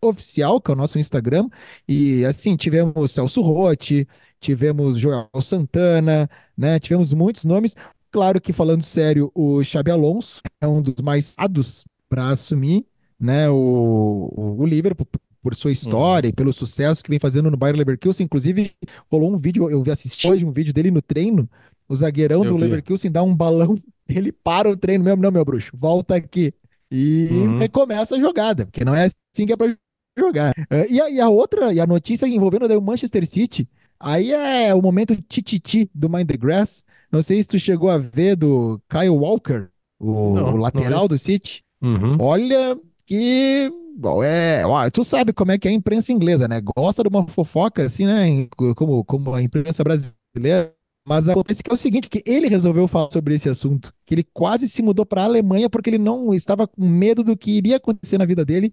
oficial, 0.00 0.60
que 0.60 0.70
é 0.70 0.74
o 0.74 0.76
nosso 0.76 0.98
Instagram. 0.98 1.48
E 1.86 2.24
assim, 2.24 2.56
tivemos 2.56 3.12
Celso 3.12 3.42
Rotti, 3.42 4.08
tivemos 4.40 4.98
Joel 4.98 5.28
Santana, 5.42 6.28
né? 6.56 6.78
Tivemos 6.78 7.12
muitos 7.12 7.44
nomes. 7.44 7.76
Claro 8.10 8.40
que, 8.40 8.52
falando 8.52 8.82
sério, 8.82 9.30
o 9.34 9.62
Xabi 9.62 9.90
Alonso 9.90 10.40
é 10.60 10.66
um 10.66 10.80
dos 10.80 11.02
mais 11.02 11.34
ados 11.36 11.84
para 12.08 12.28
assumir 12.28 12.86
né, 13.18 13.48
o, 13.48 14.32
o, 14.34 14.60
o 14.60 14.66
Liverpool 14.66 15.06
por 15.44 15.54
sua 15.54 15.70
história 15.70 16.28
uhum. 16.28 16.30
e 16.30 16.32
pelo 16.32 16.52
sucesso 16.54 17.04
que 17.04 17.10
vem 17.10 17.18
fazendo 17.18 17.50
no 17.50 17.56
Bayern 17.56 17.78
Leverkusen. 17.78 18.24
Inclusive, 18.24 18.72
rolou 19.12 19.30
um 19.30 19.36
vídeo, 19.36 19.68
eu 19.68 19.84
assisti 19.92 20.26
hoje 20.26 20.42
um 20.42 20.50
vídeo 20.50 20.72
dele 20.72 20.90
no 20.90 21.02
treino, 21.02 21.48
o 21.86 21.94
zagueirão 21.94 22.42
eu 22.42 22.50
do 22.50 22.56
vi. 22.56 22.62
Leverkusen 22.62 23.10
dá 23.10 23.22
um 23.22 23.36
balão, 23.36 23.76
ele 24.08 24.32
para 24.32 24.70
o 24.70 24.76
treino 24.76 25.04
mesmo, 25.04 25.22
não, 25.22 25.30
meu 25.30 25.44
bruxo, 25.44 25.70
volta 25.74 26.16
aqui. 26.16 26.54
E 26.90 27.28
uhum. 27.30 27.58
recomeça 27.58 28.16
a 28.16 28.20
jogada, 28.20 28.64
porque 28.64 28.84
não 28.84 28.94
é 28.94 29.04
assim 29.04 29.46
que 29.46 29.52
é 29.52 29.56
pra 29.56 29.74
jogar. 30.16 30.54
E, 30.88 31.00
a, 31.00 31.10
e, 31.10 31.20
a, 31.20 31.28
outra, 31.28 31.74
e 31.74 31.80
a 31.80 31.86
notícia 31.86 32.26
envolvendo 32.26 32.66
o 32.66 32.82
Manchester 32.82 33.26
City, 33.26 33.68
aí 34.00 34.32
é 34.32 34.74
o 34.74 34.80
momento 34.80 35.14
tititi 35.28 35.90
do 35.94 36.08
Mind 36.08 36.28
the 36.28 36.36
Grass. 36.36 36.84
Não 37.10 37.20
sei 37.20 37.42
se 37.42 37.48
tu 37.48 37.58
chegou 37.58 37.90
a 37.90 37.98
ver 37.98 38.36
do 38.36 38.80
Kyle 38.88 39.10
Walker, 39.10 39.66
o, 39.98 40.34
não, 40.34 40.54
o 40.54 40.56
lateral 40.56 41.06
do 41.06 41.18
City. 41.18 41.62
Uhum. 41.82 42.16
Olha 42.18 42.78
que 43.06 43.70
Bom, 43.96 44.24
é, 44.24 44.66
ó, 44.66 44.90
tu 44.90 45.04
sabe 45.04 45.32
como 45.32 45.52
é 45.52 45.58
que 45.58 45.68
é 45.68 45.70
a 45.70 45.74
imprensa 45.74 46.12
inglesa, 46.12 46.48
né? 46.48 46.60
Gosta 46.60 47.02
de 47.02 47.08
uma 47.08 47.26
fofoca 47.28 47.84
assim, 47.84 48.06
né? 48.06 48.48
Como, 48.76 49.04
como 49.04 49.32
a 49.32 49.40
imprensa 49.40 49.84
brasileira 49.84 50.74
Mas 51.06 51.28
acontece 51.28 51.62
que 51.62 51.70
é 51.70 51.74
o 51.74 51.78
seguinte, 51.78 52.08
que 52.10 52.22
ele 52.26 52.48
resolveu 52.48 52.88
falar 52.88 53.10
sobre 53.12 53.34
esse 53.36 53.48
assunto, 53.48 53.94
que 54.04 54.14
ele 54.14 54.24
quase 54.32 54.68
se 54.68 54.82
mudou 54.82 55.06
para 55.06 55.22
a 55.22 55.24
Alemanha 55.26 55.70
porque 55.70 55.90
ele 55.90 55.98
não 55.98 56.34
estava 56.34 56.66
com 56.66 56.84
medo 56.84 57.22
do 57.22 57.36
que 57.36 57.52
iria 57.52 57.76
acontecer 57.76 58.18
na 58.18 58.26
vida 58.26 58.44
dele, 58.44 58.72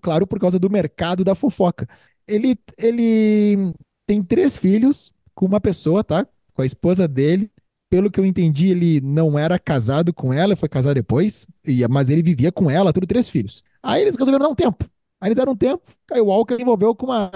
claro, 0.00 0.26
por 0.26 0.38
causa 0.38 0.58
do 0.58 0.70
mercado 0.70 1.24
da 1.24 1.34
fofoca. 1.34 1.88
Ele, 2.28 2.56
ele 2.78 3.74
tem 4.06 4.22
três 4.22 4.56
filhos 4.56 5.12
com 5.34 5.46
uma 5.46 5.60
pessoa, 5.60 6.04
tá? 6.04 6.26
Com 6.54 6.62
a 6.62 6.66
esposa 6.66 7.08
dele. 7.08 7.50
Pelo 7.94 8.10
que 8.10 8.18
eu 8.18 8.26
entendi, 8.26 8.70
ele 8.70 9.00
não 9.00 9.38
era 9.38 9.56
casado 9.56 10.12
com 10.12 10.32
ela, 10.32 10.56
foi 10.56 10.68
casado 10.68 10.96
depois, 10.96 11.46
mas 11.88 12.10
ele 12.10 12.24
vivia 12.24 12.50
com 12.50 12.68
ela, 12.68 12.92
tudo 12.92 13.06
três 13.06 13.28
filhos. 13.28 13.62
Aí 13.80 14.02
eles 14.02 14.16
resolveram 14.16 14.46
dar 14.46 14.50
um 14.50 14.54
tempo. 14.56 14.84
Aí 15.20 15.28
eles 15.28 15.36
deram 15.36 15.52
um 15.52 15.56
tempo, 15.56 15.80
Caio 16.04 16.24
Walker 16.24 16.56
envolveu 16.60 16.92
com 16.92 17.06
uma 17.06 17.30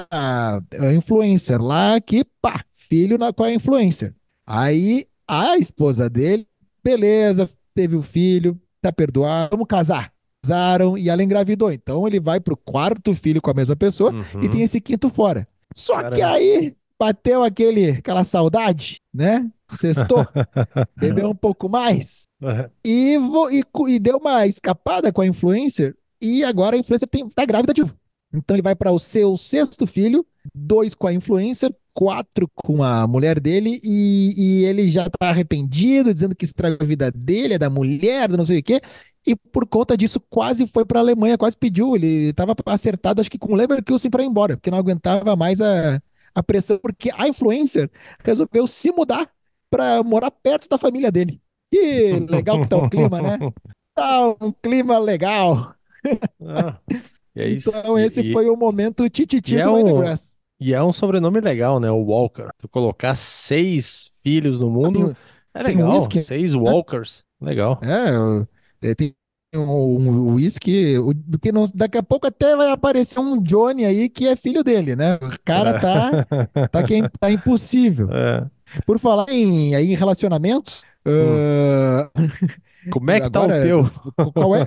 influencer 0.93 1.63
lá 1.63 2.01
que, 2.01 2.25
pá, 2.43 2.65
filho 2.75 3.17
na, 3.17 3.33
com 3.33 3.45
a 3.45 3.53
influencer. 3.53 4.13
Aí 4.45 5.07
a 5.29 5.57
esposa 5.59 6.11
dele, 6.11 6.45
beleza, 6.83 7.49
teve 7.73 7.95
o 7.95 8.01
um 8.01 8.03
filho, 8.03 8.61
tá 8.83 8.93
perdoado, 8.93 9.51
vamos 9.53 9.69
casar. 9.69 10.13
Casaram 10.43 10.99
e 10.99 11.09
ela 11.09 11.23
engravidou. 11.23 11.71
Então 11.71 12.05
ele 12.05 12.19
vai 12.19 12.41
pro 12.41 12.57
quarto 12.57 13.15
filho 13.15 13.41
com 13.41 13.53
a 13.53 13.55
mesma 13.55 13.77
pessoa 13.77 14.11
uhum. 14.11 14.43
e 14.43 14.49
tem 14.49 14.63
esse 14.63 14.81
quinto 14.81 15.09
fora. 15.09 15.47
Só 15.73 15.95
Caramba. 15.95 16.17
que 16.17 16.23
aí 16.23 16.75
bateu 16.99 17.43
aquele, 17.43 17.91
aquela 17.91 18.25
saudade, 18.25 19.01
né? 19.13 19.51
Sextou, 19.71 20.27
bebeu 20.97 21.29
um 21.29 21.35
pouco 21.35 21.69
mais 21.69 22.29
e, 22.85 23.19
vo, 23.19 23.51
e, 23.51 23.63
e, 23.89 23.99
deu 23.99 24.17
uma 24.17 24.47
escapada 24.47 25.13
com 25.13 25.21
a 25.21 25.27
influencer 25.27 25.95
e 26.21 26.43
agora 26.43 26.77
a 26.77 26.79
influencer 26.79 27.09
tem, 27.09 27.29
tá 27.29 27.45
grávida 27.45 27.75
de. 27.75 27.85
Então 28.33 28.55
ele 28.55 28.63
vai 28.63 28.75
para 28.75 28.93
o 28.93 28.99
seu 28.99 29.37
sexto 29.37 29.87
filho, 29.87 30.25
dois 30.55 30.95
com 30.95 31.07
a 31.07 31.13
influencer, 31.13 31.75
quatro 31.95 32.49
com 32.55 32.83
a 32.83 33.07
mulher 33.07 33.41
dele 33.41 33.81
e, 33.83 34.35
e 34.37 34.65
ele 34.65 34.89
já 34.89 35.09
tá 35.09 35.31
arrependido, 35.31 36.15
dizendo 36.15 36.35
que 36.35 36.45
estragou 36.45 36.79
a 36.81 36.85
vida 36.85 37.11
dele, 37.11 37.55
é 37.55 37.59
da 37.59 37.71
mulher, 37.71 38.29
não 38.29 38.45
sei 38.45 38.59
o 38.59 38.63
quê. 38.63 38.81
E 39.27 39.35
por 39.35 39.67
conta 39.67 39.97
disso, 39.97 40.21
quase 40.31 40.67
foi 40.67 40.85
para 40.85 41.01
a 41.01 41.03
Alemanha, 41.03 41.37
quase 41.37 41.57
pediu. 41.57 41.97
Ele 41.97 42.31
estava 42.31 42.55
acertado, 42.67 43.21
acho 43.21 43.31
que 43.31 43.39
com 43.39 43.53
o 43.53 43.57
Leverkusen 43.57 44.11
para 44.11 44.23
ir 44.23 44.27
embora, 44.27 44.57
porque 44.57 44.71
não 44.71 44.79
aguentava 44.79 45.35
mais 45.37 45.61
a, 45.61 46.01
a 46.39 46.43
pressão, 46.43 46.79
porque 46.79 47.11
a 47.17 47.29
influencer 47.29 47.91
resolveu 48.25 48.67
se 48.67 48.93
mudar 48.93 49.29
para 49.71 50.03
morar 50.03 50.31
perto 50.31 50.69
da 50.69 50.79
família 50.79 51.11
dele. 51.11 51.41
Que 51.71 52.13
legal 52.29 52.61
que 52.63 52.69
tá 52.69 52.77
o 52.77 52.89
clima, 52.89 53.21
né? 53.21 53.39
Tá 53.95 54.29
um 54.41 54.53
clima 54.53 54.97
legal. 54.97 55.75
Ah, 56.41 56.79
é 57.35 57.51
então, 57.51 57.99
esse 57.99 58.21
e, 58.21 58.33
foi 58.33 58.49
o 58.49 58.55
momento 58.55 59.09
tititi 59.09 59.57
do 59.57 59.61
é 59.61 59.69
um, 59.69 60.15
e 60.61 60.73
é 60.73 60.81
um 60.81 60.93
sobrenome 60.93 61.41
legal, 61.41 61.81
né? 61.81 61.91
O 61.91 62.05
Walker. 62.05 62.49
Tu 62.59 62.69
colocar 62.69 63.17
seis 63.17 64.13
filhos 64.23 64.61
no 64.61 64.71
mundo 64.71 65.17
é 65.53 65.63
legal. 65.65 65.97
Um 65.97 66.11
seis 66.11 66.55
né? 66.55 66.61
Walkers. 66.61 67.25
Legal. 67.41 67.81
É, 68.81 68.95
tem 68.95 69.13
um 69.55 70.35
whisky, 70.35 70.97
porque 71.31 71.51
daqui 71.75 71.99
a 71.99 72.03
pouco 72.03 72.27
até 72.27 72.55
vai 72.55 72.71
aparecer 72.71 73.21
um 73.21 73.41
Johnny 73.41 73.85
aí 73.85 74.09
que 74.09 74.27
é 74.27 74.37
filho 74.37 74.63
dele, 74.63 74.95
né? 74.95 75.15
O 75.15 75.39
cara 75.45 75.81
tá, 75.81 76.69
tá, 76.69 76.83
que 76.83 76.95
é, 76.95 77.09
tá 77.09 77.31
impossível. 77.31 78.09
É. 78.13 78.47
Por 78.85 78.99
falar 78.99 79.27
em, 79.31 79.75
aí, 79.75 79.93
em 79.93 79.97
relacionamentos, 79.97 80.85
hum. 81.07 81.11
uh... 81.11 82.59
Como 82.91 83.11
é 83.11 83.21
que 83.21 83.27
Agora, 83.27 83.49
tá 83.49 83.59
o 83.59 83.63
teu? 83.63 83.91
Qual 84.33 84.57
é, 84.57 84.67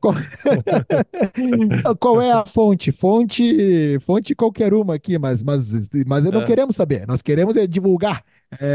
qual, 0.00 0.14
qual, 1.98 2.20
é 2.20 2.32
a 2.32 2.44
fonte? 2.44 2.92
Fonte 2.92 3.98
fonte 4.00 4.34
qualquer 4.34 4.74
uma 4.74 4.96
aqui, 4.96 5.18
mas, 5.18 5.42
mas, 5.42 5.88
mas 6.06 6.24
não 6.24 6.42
é. 6.42 6.44
queremos 6.44 6.76
saber. 6.76 7.06
Nós 7.06 7.22
queremos 7.22 7.56
é 7.56 7.66
divulgar, 7.66 8.22
é, 8.60 8.66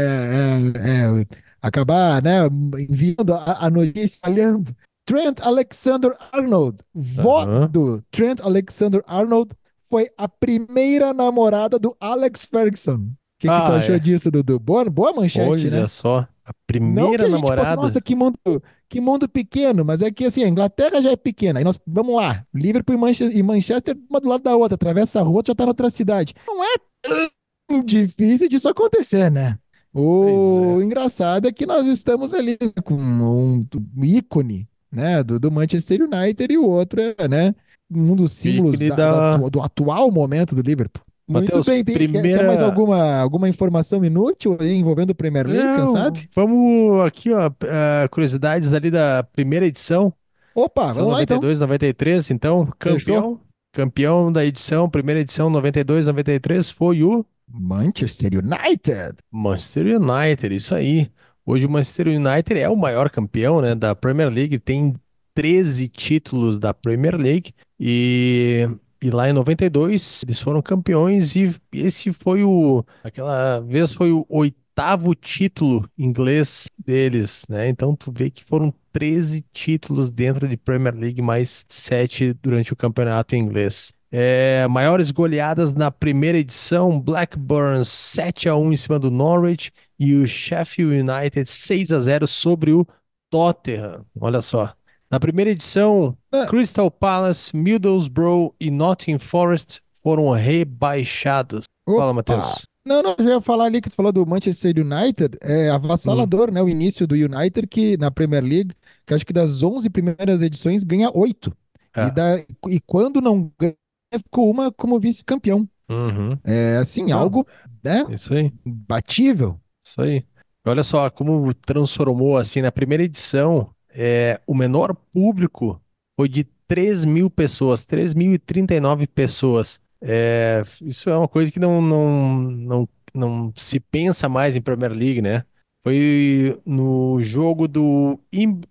é, 0.74 1.20
é, 1.20 1.26
acabar 1.62 2.22
né, 2.22 2.46
enviando 2.88 3.34
a, 3.34 3.66
a 3.66 3.70
notícia, 3.70 4.28
olhando. 4.28 4.74
Trent 5.08 5.40
Alexander 5.40 6.14
Arnold, 6.30 6.80
vó 6.92 7.46
uhum. 7.46 7.66
do 7.66 8.02
Trent 8.10 8.40
Alexander 8.42 9.02
Arnold, 9.06 9.54
foi 9.80 10.06
a 10.18 10.28
primeira 10.28 11.14
namorada 11.14 11.78
do 11.78 11.96
Alex 11.98 12.44
Ferguson. 12.44 12.96
O 12.96 13.10
que, 13.38 13.48
ah, 13.48 13.58
que 13.58 13.66
tu 13.66 13.72
achou 13.72 13.94
é. 13.94 13.98
disso, 13.98 14.30
Dudu? 14.30 14.58
Boa, 14.58 14.84
boa 14.84 15.14
manchete, 15.14 15.48
Olha 15.48 15.70
né? 15.70 15.78
Olha 15.78 15.88
só. 15.88 16.28
A 16.44 16.52
primeira 16.66 17.22
não 17.22 17.30
namorada. 17.30 17.70
Fosse, 17.70 17.76
Nossa, 17.76 18.00
que 18.02 18.14
mundo, 18.14 18.38
que 18.86 19.00
mundo 19.00 19.26
pequeno, 19.26 19.82
mas 19.82 20.02
é 20.02 20.10
que 20.10 20.26
assim, 20.26 20.44
a 20.44 20.48
Inglaterra 20.48 21.00
já 21.00 21.10
é 21.10 21.16
pequena. 21.16 21.58
Aí 21.58 21.64
nós 21.64 21.80
vamos 21.86 22.14
lá, 22.14 22.44
Liverpool 22.54 22.94
e 22.94 22.98
Manchester, 22.98 23.34
e 23.34 23.42
Manchester 23.42 23.96
uma 24.10 24.20
do 24.20 24.28
lado 24.28 24.42
da 24.42 24.54
outra, 24.54 24.74
atravessa 24.74 25.20
a 25.20 25.22
rua, 25.22 25.42
já 25.46 25.54
tá 25.54 25.64
na 25.64 25.70
outra 25.70 25.88
cidade. 25.88 26.34
Não 26.46 26.62
é 26.62 26.76
tão 27.02 27.82
difícil 27.82 28.46
disso 28.46 28.68
acontecer, 28.68 29.30
né? 29.30 29.58
O 29.94 30.80
é. 30.80 30.84
engraçado 30.84 31.48
é 31.48 31.52
que 31.52 31.64
nós 31.64 31.86
estamos 31.86 32.34
ali 32.34 32.58
com 32.84 32.94
um, 32.94 33.66
um 33.96 34.04
ícone, 34.04 34.67
né, 34.90 35.22
do, 35.22 35.38
do, 35.38 35.50
Manchester 35.50 36.02
United 36.02 36.52
e 36.52 36.58
o 36.58 36.66
outro 36.66 37.00
é, 37.00 37.28
né, 37.28 37.54
um 37.90 38.14
dos 38.14 38.32
símbolos 38.32 38.78
da, 38.80 38.94
da... 38.94 39.30
Da, 39.36 39.48
do 39.48 39.60
atual 39.60 40.10
momento 40.10 40.54
do 40.54 40.62
Liverpool. 40.62 41.02
Muito 41.28 41.44
Mateus, 41.44 41.66
bem, 41.66 41.84
tem 41.84 41.94
primeira... 41.94 42.38
quer, 42.38 42.46
mais 42.46 42.62
alguma, 42.62 43.16
alguma 43.16 43.48
informação 43.50 44.02
inútil 44.02 44.56
envolvendo 44.62 45.10
o 45.10 45.14
Premier 45.14 45.46
League, 45.46 45.62
Não, 45.62 45.84
quem 45.84 45.92
sabe? 45.92 46.28
Vamos 46.34 47.04
aqui, 47.06 47.30
ó, 47.32 47.48
uh, 47.48 48.08
curiosidades 48.10 48.72
ali 48.72 48.90
da 48.90 49.22
primeira 49.22 49.66
edição. 49.66 50.10
Opa, 50.54 50.90
vamos 50.90 51.12
92, 51.12 51.60
lá 51.60 51.66
então. 51.66 51.68
93, 51.68 52.30
então, 52.30 52.66
campeão, 52.78 52.98
Fechou? 52.98 53.40
campeão 53.72 54.32
da 54.32 54.42
edição, 54.42 54.88
primeira 54.88 55.20
edição 55.20 55.50
92, 55.50 56.06
93 56.06 56.70
foi 56.70 57.02
o 57.02 57.24
Manchester 57.46 58.30
United. 58.32 59.16
Manchester 59.30 60.00
United, 60.00 60.54
isso 60.54 60.74
aí. 60.74 61.10
Hoje 61.48 61.64
o 61.64 61.70
Manchester 61.70 62.08
United 62.08 62.60
é 62.60 62.68
o 62.68 62.76
maior 62.76 63.08
campeão, 63.08 63.62
né, 63.62 63.74
da 63.74 63.94
Premier 63.94 64.28
League, 64.28 64.58
tem 64.58 64.94
13 65.34 65.88
títulos 65.88 66.58
da 66.58 66.74
Premier 66.74 67.16
League 67.16 67.54
e 67.80 68.68
e 69.02 69.10
lá 69.10 69.30
em 69.30 69.32
92 69.32 70.24
eles 70.24 70.40
foram 70.40 70.60
campeões 70.60 71.34
e 71.36 71.56
esse 71.72 72.12
foi 72.12 72.44
o 72.44 72.84
aquela 73.02 73.60
vez 73.60 73.94
foi 73.94 74.12
o 74.12 74.26
oitavo 74.28 75.14
título 75.14 75.88
inglês 75.96 76.68
deles, 76.78 77.46
né? 77.48 77.66
Então 77.70 77.96
tu 77.96 78.12
vê 78.12 78.28
que 78.28 78.44
foram 78.44 78.74
13 78.92 79.42
títulos 79.50 80.10
dentro 80.10 80.46
de 80.46 80.56
Premier 80.58 80.94
League 80.94 81.22
mais 81.22 81.64
7 81.66 82.34
durante 82.42 82.74
o 82.74 82.76
campeonato 82.76 83.34
inglês. 83.34 83.94
É, 84.10 84.66
maiores 84.68 85.10
goleadas 85.10 85.74
na 85.74 85.90
primeira 85.90 86.38
edição, 86.38 86.98
Blackburn 86.98 87.84
7 87.84 88.48
a 88.48 88.56
1 88.56 88.72
em 88.72 88.76
cima 88.76 88.98
do 88.98 89.10
Norwich 89.10 89.70
e 89.98 90.14
o 90.14 90.26
Sheffield 90.26 91.10
United 91.10 91.48
6 91.48 91.92
a 91.92 92.00
0 92.00 92.26
sobre 92.26 92.72
o 92.72 92.86
Tottenham. 93.30 94.04
Olha 94.18 94.40
só. 94.40 94.72
Na 95.10 95.18
primeira 95.18 95.50
edição, 95.50 96.16
ah. 96.32 96.46
Crystal 96.46 96.90
Palace, 96.90 97.54
Middlesbrough 97.56 98.54
e 98.60 98.70
Nottingham 98.70 99.18
Forest 99.18 99.80
foram 100.02 100.30
rebaixados. 100.30 101.64
Opa. 101.86 101.98
Fala, 101.98 102.12
Matheus. 102.12 102.66
Não, 102.86 103.02
não, 103.02 103.14
eu 103.18 103.24
já 103.24 103.30
ia 103.34 103.40
falar 103.40 103.64
ali 103.64 103.82
que 103.82 103.90
tu 103.90 103.94
falou 103.94 104.10
do 104.10 104.24
Manchester 104.26 104.74
United, 104.78 105.36
é 105.42 105.68
avassalador, 105.68 106.48
hum. 106.48 106.52
né? 106.54 106.62
O 106.62 106.68
início 106.68 107.06
do 107.06 107.14
United, 107.14 107.66
que 107.66 107.98
na 107.98 108.10
Premier 108.10 108.42
League, 108.42 108.74
que 109.04 109.12
acho 109.12 109.26
que 109.26 109.32
das 109.32 109.62
11 109.62 109.90
primeiras 109.90 110.40
edições 110.40 110.84
ganha 110.84 111.10
8. 111.14 111.52
É. 111.94 112.06
E, 112.06 112.10
da, 112.10 112.38
e 112.68 112.80
quando 112.80 113.20
não 113.20 113.50
ganha, 113.58 113.74
ficou 114.14 114.50
uma 114.50 114.72
como 114.72 114.98
vice-campeão. 114.98 115.68
Uhum. 115.88 116.38
É 116.44 116.76
assim, 116.76 117.06
não. 117.06 117.18
algo 117.18 117.46
né? 117.82 118.06
Isso 118.10 118.32
aí. 118.34 118.52
batível. 118.64 119.60
Isso 119.84 120.00
aí. 120.00 120.24
Olha 120.66 120.82
só 120.82 121.08
como 121.10 121.52
transformou 121.54 122.36
assim 122.36 122.60
na 122.60 122.70
primeira 122.70 123.02
edição 123.02 123.70
é, 123.90 124.40
o 124.46 124.54
menor 124.54 124.94
público 125.12 125.80
foi 126.16 126.28
de 126.28 126.44
3 126.66 127.04
mil 127.04 127.30
pessoas, 127.30 127.86
3.039 127.86 129.08
pessoas. 129.08 129.80
É, 130.00 130.62
isso 130.82 131.10
é 131.10 131.16
uma 131.16 131.28
coisa 131.28 131.50
que 131.50 131.58
não, 131.58 131.80
não, 131.80 132.40
não, 132.42 132.88
não 133.14 133.52
se 133.56 133.80
pensa 133.80 134.28
mais 134.28 134.54
em 134.54 134.60
Premier 134.60 134.92
League, 134.92 135.22
né? 135.22 135.44
Foi 135.82 136.60
no 136.66 137.20
jogo 137.22 137.66
do 137.66 138.20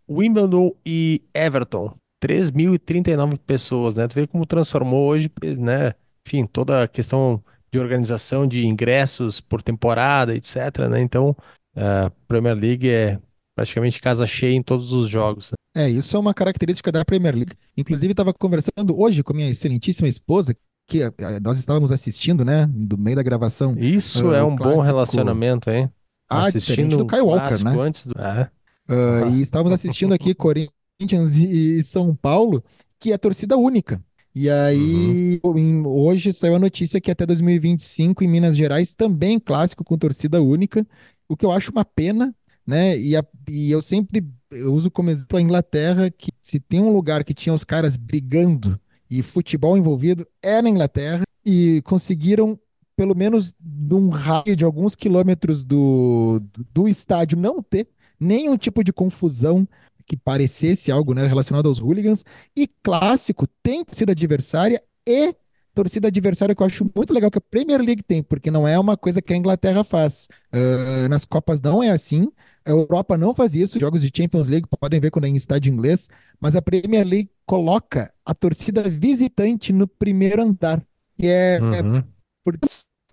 Wimbledon 0.09 0.73
e 0.85 1.21
Everton. 1.33 1.93
3.039 2.23 3.37
pessoas, 3.37 3.95
né? 3.95 4.07
Tu 4.07 4.15
vê 4.15 4.27
como 4.27 4.45
transformou 4.45 5.07
hoje, 5.07 5.29
né? 5.57 5.93
Enfim, 6.25 6.45
toda 6.45 6.83
a 6.83 6.87
questão 6.87 7.43
de 7.71 7.79
organização 7.79 8.47
de 8.47 8.65
ingressos 8.65 9.39
por 9.39 9.61
temporada, 9.61 10.35
etc, 10.35 10.87
né? 10.89 11.01
Então, 11.01 11.35
a 11.75 12.11
Premier 12.27 12.55
League 12.55 12.89
é 12.89 13.19
praticamente 13.55 13.99
casa 13.99 14.25
cheia 14.25 14.55
em 14.55 14.61
todos 14.61 14.91
os 14.93 15.09
jogos. 15.09 15.51
Né? 15.51 15.85
É, 15.85 15.89
isso 15.89 16.15
é 16.15 16.19
uma 16.19 16.33
característica 16.33 16.91
da 16.91 17.05
Premier 17.05 17.35
League. 17.35 17.53
Inclusive, 17.75 18.11
estava 18.11 18.33
conversando 18.33 18.99
hoje 18.99 19.23
com 19.23 19.33
minha 19.33 19.49
excelentíssima 19.49 20.07
esposa, 20.07 20.55
que 20.87 21.03
eh, 21.03 21.11
nós 21.41 21.59
estávamos 21.59 21.91
assistindo, 21.91 22.45
né, 22.45 22.67
do 22.67 22.97
meio 22.97 23.15
da 23.15 23.23
gravação. 23.23 23.75
Isso 23.77 24.29
uh, 24.29 24.33
é 24.33 24.43
um 24.43 24.55
clássico... 24.55 24.77
bom 24.77 24.81
relacionamento, 24.81 25.69
hein? 25.69 25.91
Ah, 26.29 26.47
assistindo 26.47 26.97
do 26.97 27.07
Kyle 27.07 27.21
Walker, 27.21 27.63
né? 27.63 27.75
Antes 27.79 28.05
do... 28.05 28.13
Uh, 28.13 29.29
e 29.33 29.41
estávamos 29.41 29.73
assistindo 29.73 30.13
aqui 30.13 30.33
Corinthians 30.35 30.76
e 30.99 31.83
São 31.83 32.15
Paulo, 32.15 32.63
que 32.99 33.11
é 33.11 33.17
torcida 33.17 33.57
única. 33.57 34.03
E 34.33 34.49
aí, 34.49 35.39
uhum. 35.43 35.87
hoje 35.87 36.31
saiu 36.31 36.55
a 36.55 36.59
notícia 36.59 37.01
que 37.01 37.09
até 37.09 37.25
2025 37.25 38.23
em 38.23 38.27
Minas 38.27 38.55
Gerais 38.55 38.93
também 38.93 39.39
clássico 39.39 39.83
com 39.83 39.97
torcida 39.97 40.41
única. 40.41 40.85
o 41.27 41.35
que 41.35 41.45
eu 41.45 41.51
acho 41.51 41.71
uma 41.71 41.83
pena, 41.85 42.33
né? 42.65 42.97
E, 42.97 43.15
a, 43.15 43.23
e 43.49 43.71
eu 43.71 43.81
sempre 43.81 44.27
eu 44.51 44.73
uso 44.73 44.89
como 44.89 45.09
exemplo 45.09 45.37
a 45.37 45.41
Inglaterra, 45.41 46.09
que 46.09 46.31
se 46.41 46.59
tem 46.59 46.81
um 46.81 46.93
lugar 46.93 47.23
que 47.23 47.33
tinha 47.33 47.53
os 47.53 47.63
caras 47.63 47.97
brigando 47.97 48.79
e 49.09 49.21
futebol 49.21 49.77
envolvido, 49.77 50.25
é 50.41 50.61
na 50.61 50.69
Inglaterra, 50.69 51.23
e 51.45 51.81
conseguiram, 51.83 52.59
pelo 52.95 53.15
menos 53.15 53.53
num 53.59 54.09
raio 54.09 54.55
de 54.55 54.63
alguns 54.63 54.95
quilômetros 54.95 55.65
do, 55.65 56.41
do, 56.53 56.65
do 56.73 56.87
estádio, 56.87 57.37
não 57.37 57.61
ter 57.61 57.87
nenhum 58.19 58.57
tipo 58.57 58.83
de 58.83 58.93
confusão 58.93 59.67
que 60.07 60.15
parecesse 60.15 60.91
algo 60.91 61.13
né, 61.13 61.27
relacionado 61.27 61.67
aos 61.67 61.79
hooligans. 61.79 62.23
E 62.55 62.67
clássico 62.81 63.45
tem 63.61 63.83
torcida 63.83 64.13
adversária 64.13 64.81
e 65.05 65.35
torcida 65.75 66.07
adversária 66.07 66.55
que 66.55 66.61
eu 66.63 66.65
acho 66.65 66.89
muito 66.95 67.13
legal 67.13 67.29
que 67.29 67.37
a 67.37 67.41
Premier 67.41 67.79
League 67.81 68.01
tem, 68.01 68.23
porque 68.23 68.49
não 68.49 68.67
é 68.67 68.79
uma 68.79 68.97
coisa 68.97 69.21
que 69.21 69.31
a 69.31 69.37
Inglaterra 69.37 69.83
faz. 69.83 70.27
Uh, 70.51 71.07
nas 71.07 71.23
Copas 71.25 71.61
não 71.61 71.83
é 71.83 71.91
assim. 71.91 72.31
A 72.65 72.71
Europa 72.71 73.15
não 73.15 73.33
faz 73.33 73.53
isso. 73.53 73.79
Jogos 73.79 74.01
de 74.01 74.11
Champions 74.15 74.47
League 74.47 74.67
podem 74.79 74.99
ver 74.99 75.11
quando 75.11 75.25
é 75.25 75.27
em 75.27 75.35
estádio 75.35 75.71
inglês, 75.71 76.09
mas 76.39 76.55
a 76.55 76.61
Premier 76.61 77.05
League 77.05 77.29
coloca 77.45 78.11
a 78.25 78.33
torcida 78.33 78.81
visitante 78.89 79.71
no 79.71 79.87
primeiro 79.87 80.41
andar, 80.41 80.83
que 81.15 81.27
é, 81.27 81.59
uhum. 81.61 81.97
é 81.97 82.03
por 82.43 82.57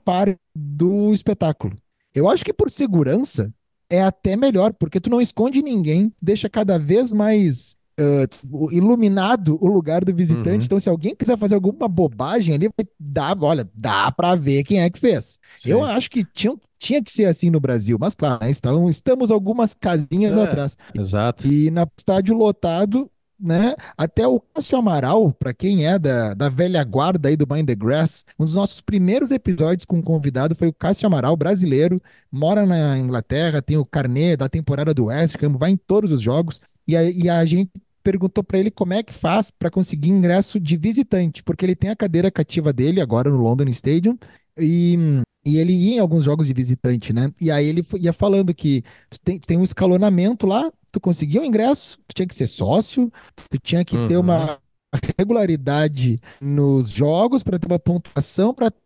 parte 0.04 0.38
do 0.54 1.12
espetáculo. 1.12 1.76
Eu 2.14 2.28
acho 2.28 2.44
que 2.44 2.52
por 2.52 2.70
segurança 2.70 3.52
é 3.94 4.02
até 4.02 4.36
melhor, 4.36 4.72
porque 4.72 5.00
tu 5.00 5.10
não 5.10 5.20
esconde 5.20 5.62
ninguém, 5.62 6.12
deixa 6.20 6.48
cada 6.48 6.78
vez 6.78 7.12
mais 7.12 7.76
uh, 8.00 8.72
iluminado 8.72 9.58
o 9.60 9.68
lugar 9.68 10.04
do 10.04 10.14
visitante. 10.14 10.58
Uhum. 10.58 10.64
Então, 10.64 10.80
se 10.80 10.88
alguém 10.88 11.14
quiser 11.14 11.38
fazer 11.38 11.54
alguma 11.54 11.88
bobagem 11.88 12.54
ali, 12.54 12.68
vai 12.68 12.86
dar, 12.98 13.36
olha, 13.42 13.68
dá 13.74 14.10
para 14.10 14.34
ver 14.34 14.64
quem 14.64 14.80
é 14.80 14.90
que 14.90 14.98
fez. 14.98 15.38
Sim. 15.54 15.70
Eu 15.70 15.84
acho 15.84 16.10
que 16.10 16.24
tinha, 16.24 16.54
tinha 16.78 17.02
que 17.02 17.10
ser 17.10 17.26
assim 17.26 17.50
no 17.50 17.60
Brasil, 17.60 17.96
mas 18.00 18.14
claro, 18.14 18.44
né, 18.44 18.50
então, 18.50 18.88
estamos 18.88 19.30
algumas 19.30 19.74
casinhas 19.74 20.36
é, 20.36 20.42
atrás. 20.42 20.76
Exato. 20.94 21.46
E 21.46 21.70
na 21.70 21.86
estádio 21.96 22.36
lotado, 22.36 23.10
né? 23.38 23.74
Até 23.96 24.26
o 24.26 24.40
Cássio 24.40 24.78
Amaral, 24.78 25.32
para 25.32 25.52
quem 25.52 25.86
é 25.86 25.98
da, 25.98 26.34
da 26.34 26.48
velha 26.48 26.82
guarda 26.84 27.28
aí 27.28 27.36
do 27.36 27.46
Mind 27.50 27.66
the 27.66 27.74
Grass, 27.74 28.24
um 28.38 28.44
dos 28.44 28.54
nossos 28.54 28.80
primeiros 28.80 29.30
episódios 29.30 29.84
com 29.84 29.96
um 29.96 30.02
convidado 30.02 30.54
foi 30.54 30.68
o 30.68 30.72
Cássio 30.72 31.06
Amaral, 31.06 31.36
brasileiro, 31.36 32.00
mora 32.30 32.64
na 32.64 32.98
Inglaterra, 32.98 33.62
tem 33.62 33.76
o 33.76 33.84
carnê 33.84 34.36
da 34.36 34.48
temporada 34.48 34.94
do 34.94 35.06
West 35.06 35.42
Ham, 35.42 35.56
vai 35.56 35.70
em 35.70 35.76
todos 35.76 36.10
os 36.10 36.22
jogos, 36.22 36.60
e 36.86 36.96
a, 36.96 37.02
e 37.02 37.28
a 37.28 37.44
gente 37.44 37.70
perguntou 38.02 38.44
para 38.44 38.58
ele 38.58 38.70
como 38.70 38.92
é 38.92 39.02
que 39.02 39.12
faz 39.12 39.50
para 39.50 39.70
conseguir 39.70 40.10
ingresso 40.10 40.60
de 40.60 40.76
visitante, 40.76 41.42
porque 41.42 41.64
ele 41.64 41.74
tem 41.74 41.90
a 41.90 41.96
cadeira 41.96 42.30
cativa 42.30 42.72
dele 42.72 43.00
agora 43.00 43.30
no 43.30 43.38
London 43.38 43.68
Stadium 43.68 44.18
e, 44.58 45.22
e 45.44 45.58
ele 45.58 45.72
ia 45.72 45.96
em 45.96 45.98
alguns 45.98 46.24
jogos 46.24 46.46
de 46.46 46.54
visitante, 46.54 47.12
né? 47.12 47.32
E 47.40 47.50
aí 47.50 47.66
ele 47.66 47.84
ia 48.00 48.12
falando 48.12 48.54
que 48.54 48.82
tem, 49.22 49.38
tem 49.38 49.56
um 49.58 49.64
escalonamento 49.64 50.46
lá, 50.46 50.72
tu 50.90 51.00
conseguia 51.00 51.42
o 51.42 51.44
ingresso, 51.44 51.98
tu 52.06 52.14
tinha 52.14 52.26
que 52.26 52.34
ser 52.34 52.46
sócio, 52.46 53.12
tu 53.50 53.58
tinha 53.58 53.84
que 53.84 53.96
uhum. 53.96 54.06
ter 54.06 54.16
uma 54.16 54.52
uhum. 54.52 55.00
regularidade 55.18 56.18
nos 56.40 56.90
jogos 56.90 57.42
para 57.42 57.58
ter 57.58 57.66
uma 57.66 57.78
pontuação 57.78 58.54
para 58.54 58.70
ter 58.70 58.80